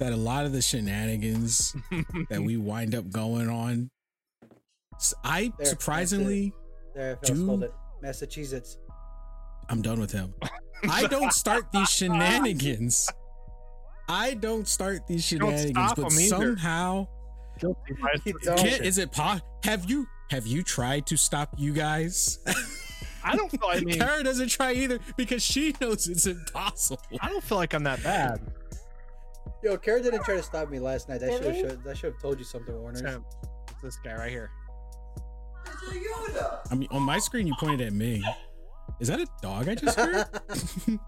[0.00, 1.74] that a lot of the shenanigans
[2.30, 3.90] that we wind up going on,
[5.24, 6.52] I that's surprisingly,
[6.94, 7.72] There, I Do- spelled it.
[8.02, 8.76] Massachusetts.
[9.68, 10.34] I'm done with him.
[10.90, 13.08] I don't start these shenanigans.
[14.08, 16.26] I don't start these shenanigans, stop but 'em either.
[16.28, 17.08] somehow
[17.58, 18.38] Guilty by You association.
[18.44, 18.58] don't.
[18.58, 22.38] Can't, is it po- have you have you tried to stop you guys?
[23.24, 23.60] I don't feel.
[23.68, 27.02] I mean, Kara doesn't try either because she knows it's impossible.
[27.20, 28.40] I don't feel like I'm that bad.
[29.62, 31.20] Yo, Kara didn't try to stop me last night.
[31.20, 31.62] That should Really?
[31.62, 33.22] have that should have told you something, Warner.
[33.70, 34.50] It's this guy right here.
[36.70, 38.24] I mean, on my screen you pointed at me.
[39.00, 40.26] Is that a dog I just heard?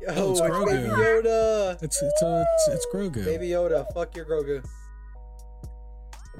[0.00, 0.66] Yo, Oh, it's it's Grogu.
[0.66, 1.82] Baby Yoda.
[1.82, 3.24] it's it's uh, it's, it's Grogu.
[3.24, 3.86] Baby Yoda.
[3.94, 4.64] Fuck your Grogu.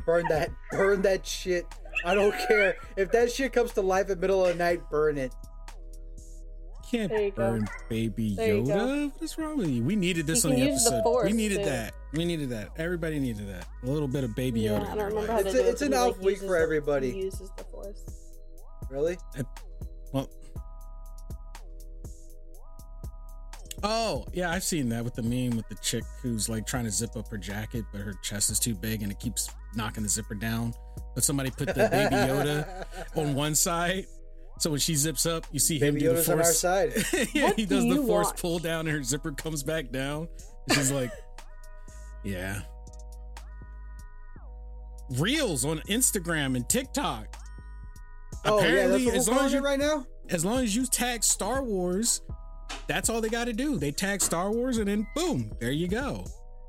[0.04, 0.50] Burn that.
[0.72, 1.66] Burn that shit.
[2.04, 2.76] I don't care.
[2.96, 5.32] If that shit comes to life in the middle of the night, burn it.
[6.90, 7.36] Can't There you go.
[7.36, 8.72] burn Baby There you go.
[8.76, 9.12] Yoda.
[9.12, 9.82] What is wrong with you?
[9.82, 11.02] We needed this You on the use the episode.
[11.02, 11.64] Force, we needed too.
[11.64, 11.94] that.
[12.12, 12.68] We needed that.
[12.76, 13.66] Everybody needed that.
[13.82, 14.90] A little bit of Baby Yeah, Yoda.
[14.90, 16.28] I don't remember how It's to a- do it, it's an he, off like, week
[16.36, 17.10] uses for the- everybody.
[17.10, 18.02] He uses the force.
[18.90, 19.18] Really?
[20.12, 20.30] Well.
[23.82, 26.90] Oh, yeah, I've seen that with the meme with the chick who's like trying to
[26.90, 30.08] zip up her jacket, but her chest is too big and it keeps knocking the
[30.08, 30.72] zipper down.
[31.14, 32.84] But somebody put the baby Yoda
[33.16, 34.06] on one side.
[34.58, 36.58] So when she zips up, you see him Baby do the Yoda's on our force.
[36.58, 36.92] side.
[37.34, 38.40] yeah, What he do does the force watch?
[38.40, 40.28] pull down and her zipper comes back down.
[40.68, 41.10] And she's like,
[42.24, 42.62] yeah.
[45.18, 47.36] Reels on Instagram and TikTok.
[48.44, 50.06] Oh yeah, that's Apparently, what we're as long as you- right now.
[50.28, 52.20] As long as you tag Star Wars,
[52.86, 53.78] that's all they got to do.
[53.78, 56.24] They tag Star Wars, and then boom, there you go.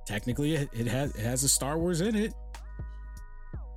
[0.05, 2.33] Technically, it, it has it has a Star Wars in it.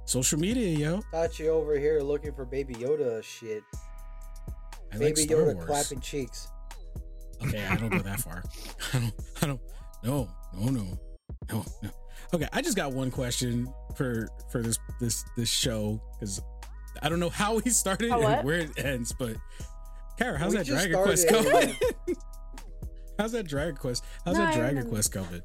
[0.05, 1.03] Social media, yo.
[1.13, 3.63] Tachi over here looking for Baby Yoda shit.
[4.93, 5.67] I like Baby Star Yoda Wars.
[5.67, 6.49] clapping cheeks.
[7.47, 8.43] Okay, I don't go that far.
[8.93, 9.15] I don't.
[9.43, 9.61] I don't.
[10.03, 10.99] No, no, no,
[11.53, 11.91] no, no.
[12.33, 16.41] Okay, I just got one question for for this this this show because
[17.03, 19.13] I don't know how we started How and where it ends.
[19.13, 19.37] But
[20.21, 21.75] Kara, how's We that just Dragon Quest going?
[23.19, 24.05] how's that Dragon Quest?
[24.27, 24.91] How's No, that I Dragon remember.
[24.97, 25.43] Quest going?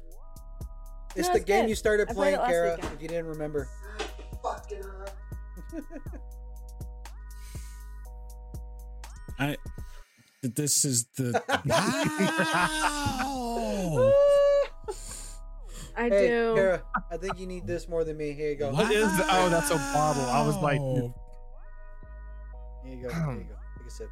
[1.16, 1.70] It's No, the it's game good.
[1.70, 2.74] you started I playing, Kara.
[2.76, 2.94] weekend.
[2.94, 3.68] If you didn't remember.
[9.38, 9.56] I.
[10.42, 11.56] This is the wow.
[15.96, 16.52] I hey, do.
[16.54, 18.32] Kara, I think you need this more than me.
[18.32, 18.70] Here you go.
[18.70, 20.24] What is the- oh, that's a bottle.
[20.26, 21.10] I was like, Here
[22.94, 23.14] you go.
[23.14, 23.56] Here you go.
[23.78, 24.10] Take a sip.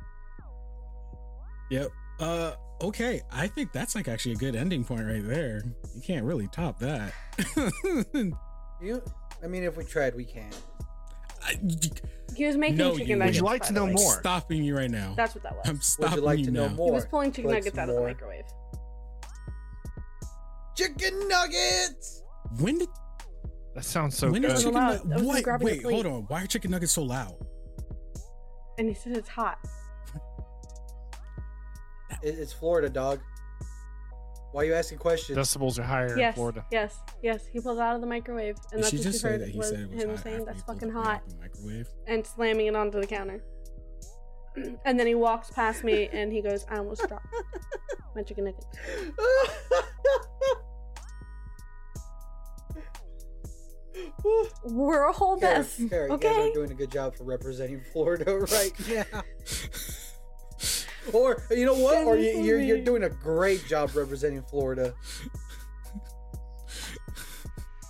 [1.71, 1.89] Yep.
[2.21, 2.53] Uh
[2.83, 3.21] okay.
[3.33, 5.63] I think that's like actually a good ending point right there.
[5.95, 7.13] You can't really top that.
[8.83, 9.01] You,
[9.43, 10.51] I mean, if we tried, we can.
[11.43, 11.55] I,
[12.37, 13.37] He was making No, chicken you nuggets.
[13.37, 13.91] Would you like to know way.
[13.91, 14.19] I'm more?
[14.19, 15.15] stopping you right now.
[15.17, 15.63] That's what that was.
[15.67, 16.75] I'm Would stopping you like to know now.
[16.75, 16.87] more?
[16.89, 18.45] he was pulling chicken Click nuggets some out of the microwave.
[20.77, 22.23] Chicken nuggets.
[22.59, 22.89] When did
[23.75, 24.49] That sounds so when good.
[24.49, 25.05] did chicken loud.
[25.07, 25.45] nuggets?
[25.45, 25.61] That What?
[25.63, 26.23] Wait, hold on.
[26.25, 27.37] Why are chicken nuggets so loud?
[28.79, 29.59] And he said it's hot.
[32.25, 33.21] It, it's Florida, dog.
[34.53, 35.37] Why are you asking questions?
[35.37, 36.65] Decibels are higher in Yes, Florida.
[36.71, 37.45] yes, yes.
[37.53, 39.29] He pulled it out of the microwave, and Did that's she what just you say
[39.31, 41.89] heard that he was said it was him saying that's fucking hot the microwave?
[42.07, 43.43] and slamming it onto the counter.
[44.85, 47.27] And then he walks past me and he goes, "I almost dropped
[48.15, 48.67] my chicken nuggets."
[54.65, 55.81] We're a whole Kara, mess.
[55.89, 59.23] Kara, you guys are doing a good job for representing Florida right now.
[61.13, 62.05] or you know what?
[62.05, 64.95] Or you, you're you're doing a great job representing Florida.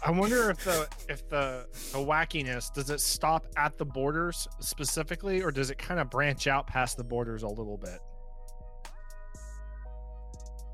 [0.04, 5.42] I wonder if the if the the wackiness does it stop at the borders specifically,
[5.42, 7.98] or does it kind of branch out past the borders a little bit?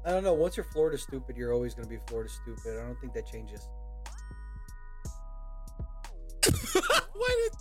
[0.04, 0.34] I don't know.
[0.34, 2.80] Once you're Florida stupid, you're always gonna be Florida stupid.
[2.80, 3.68] I don't think that changes.
[7.12, 7.52] Why did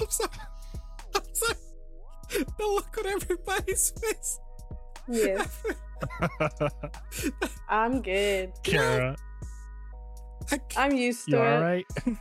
[0.00, 0.30] I'm sorry.
[2.34, 2.44] I'm.
[2.58, 4.38] The look on everybody's face.
[5.10, 5.62] Yes,
[7.68, 8.52] I'm good.
[8.62, 9.16] Kara,
[10.52, 11.46] I I'm used to you it.
[11.46, 11.86] all right?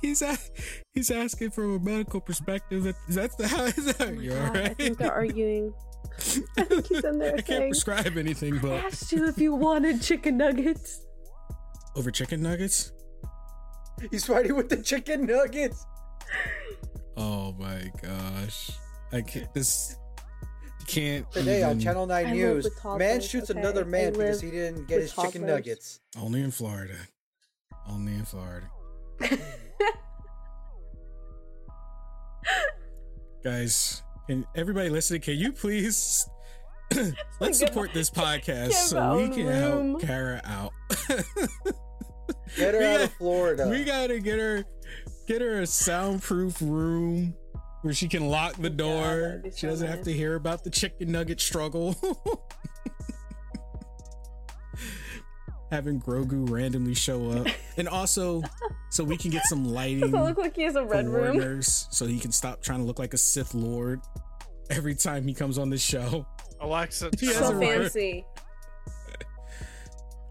[0.00, 0.36] he's a,
[0.94, 2.86] he's asking from a medical perspective.
[3.08, 4.00] Is that the how is that?
[4.00, 4.70] Oh you God, all right?
[4.70, 5.72] I think they're arguing.
[6.56, 9.38] I think he's in there I can't saying, prescribe anything, "I but asked you if
[9.38, 11.04] you wanted chicken nuggets."
[11.96, 12.92] over chicken nuggets.
[14.10, 15.84] He's fighting with the chicken nuggets.
[17.16, 18.70] Oh my gosh!
[19.12, 19.52] I can't.
[19.54, 19.96] This
[20.86, 23.60] can't Today on Channel 9 I News, toddlers, man shoots okay?
[23.60, 26.00] another man because he didn't get with his chicken nuggets.
[26.18, 26.94] Only in Florida.
[27.86, 28.66] Only in Florida.
[33.44, 36.26] Guys, can everybody listening, can you please
[37.40, 39.90] let's support this podcast so we can room.
[39.90, 40.72] help Kara out.
[42.56, 43.68] Get her We out got- of Florida.
[43.68, 44.64] We gotta get her
[45.26, 47.34] get her a soundproof room
[47.82, 49.40] where she can lock the door.
[49.42, 51.94] that'd she doesn't have to hear about the chicken nugget struggle.
[55.70, 57.46] Having Grogu randomly show up.
[57.76, 58.42] And also
[58.90, 61.36] so we can get some lighting Does it look like he has a red room?
[61.36, 64.00] Warners so he can stop trying to look like a Sith Lord
[64.70, 66.26] every time he comes on the show.
[66.60, 68.24] Alexa, He has So a turn- red- fancy.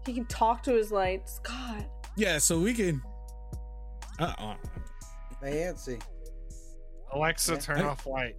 [0.06, 1.38] He can talk to his lights.
[1.44, 1.86] God.
[2.18, 3.00] Yeah, so we can
[4.18, 4.54] uh, uh,
[5.40, 6.00] Fancy.
[7.12, 7.58] Alexa, Yeah.
[7.60, 8.34] turn I- off light.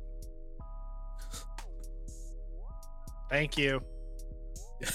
[3.30, 3.80] Thank you.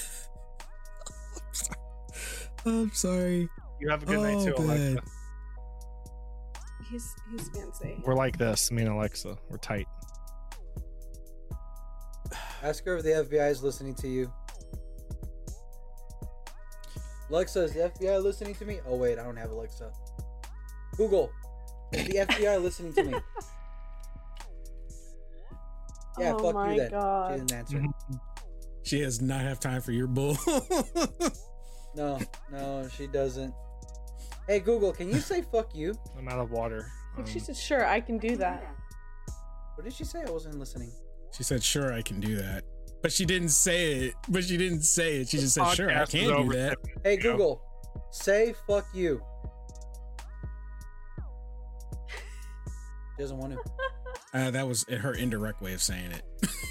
[2.67, 3.49] I'm sorry.
[3.81, 4.95] You have a good night Oh, too, Alexa.
[4.97, 5.05] bad.
[6.91, 7.97] He's he's fancy.
[8.05, 9.39] We're like this, me and Alexa.
[9.49, 9.87] We're tight.
[12.63, 14.31] Ask her if the FBI is listening to you.
[17.35, 18.79] Alexa, is the FBI listening to me?
[18.87, 19.91] Oh wait, I don't have Alexa.
[20.97, 21.33] Google,
[21.93, 23.15] is the FBI listening to me?
[26.17, 26.91] Yeah, oh fuck my you then.
[26.93, 27.33] god.
[27.33, 27.83] She didn't answer.
[28.85, 30.37] She does not have time for your bull.
[31.97, 32.19] No,
[32.53, 33.53] no, she doesn't.
[34.49, 35.95] Hey Google, can you say fuck you?
[36.19, 36.87] I'm out of water.
[37.19, 38.65] If she Um, said, "Sure, I can do that."
[39.77, 40.23] What did she say?
[40.27, 40.93] I wasn't listening.
[41.33, 42.65] She said, "Sure, I can do that,"
[43.05, 44.15] but she didn't say it.
[44.31, 45.29] But she didn't say it.
[45.29, 47.61] She just said, "Sure, I can do that." Hey Google,
[48.11, 49.21] Say fuck you.
[53.19, 53.59] Doesn't want to.
[54.33, 56.23] Uh, that was her indirect way of saying it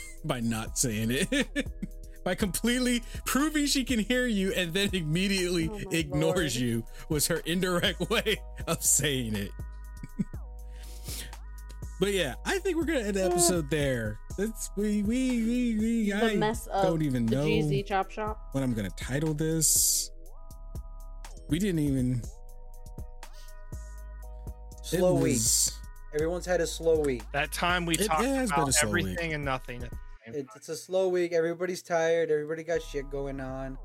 [0.25, 1.67] by not saying it.
[2.23, 6.67] by completely proving she can hear you and then immediately Oh ignores Lord.
[6.67, 9.51] you was her indirect way of saying it.
[11.99, 14.19] But yeah, I think we're gonna end the episode there.
[14.37, 18.11] That's we we we, we the I mess of don't even the know GZ Chop
[18.11, 18.39] Shop.
[18.51, 20.09] what I'm gonna title this.
[21.49, 22.21] We didn't even
[24.83, 25.33] Slow week.
[25.35, 25.79] was-
[26.13, 27.23] Everyone's had a slow week.
[27.33, 29.01] That time we It talked has been about a slow week.
[29.05, 29.81] everything and nothing.
[29.83, 31.33] at the same It, it's a slow week.
[31.33, 32.29] Everybody's tired.
[32.29, 33.79] Everybody got shit going on.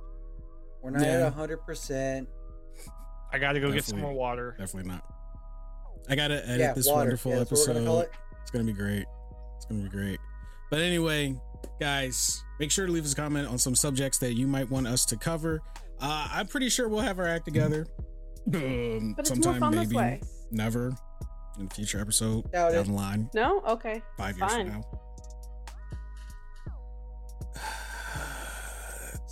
[0.82, 1.26] We're not Yeah.
[1.28, 2.28] at hundred percent.
[3.32, 4.54] I got to go get some more water.
[4.58, 5.04] Definitely not.
[6.08, 6.98] I gotta edit Yeah, this water.
[7.00, 8.00] wonderful Yeah, that's gonna episode.
[8.00, 8.10] it.
[8.42, 9.04] It's gonna be great.
[9.56, 10.18] It's gonna be great.
[10.70, 11.38] But anyway,
[11.80, 14.86] guys, make sure to leave us a comment on some subjects that you might want
[14.86, 15.60] us to cover.
[16.00, 17.86] Uh, I'm pretty sure we'll have our act together.
[18.54, 20.20] Um, But it's more sometime fun this maybe, way.
[20.50, 20.90] never
[21.58, 23.60] in a future episode Doubt down the line, No?
[23.60, 24.00] Okay.
[24.16, 24.84] five years from now.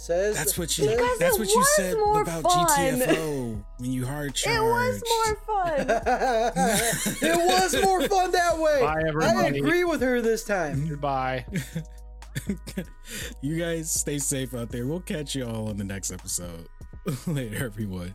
[0.07, 0.89] Says That's what you.
[0.89, 2.67] Because that's what you said about fun.
[2.69, 4.47] GTFO when you hard charged.
[4.57, 5.81] It was more fun.
[7.23, 8.83] it was more fun that way.
[8.83, 10.87] Bye, I agree with her this time.
[10.89, 11.45] Goodbye.
[13.41, 14.87] you guys stay safe out there.
[14.87, 16.69] We'll catch you all on the next episode.
[17.27, 18.15] Later, everyone.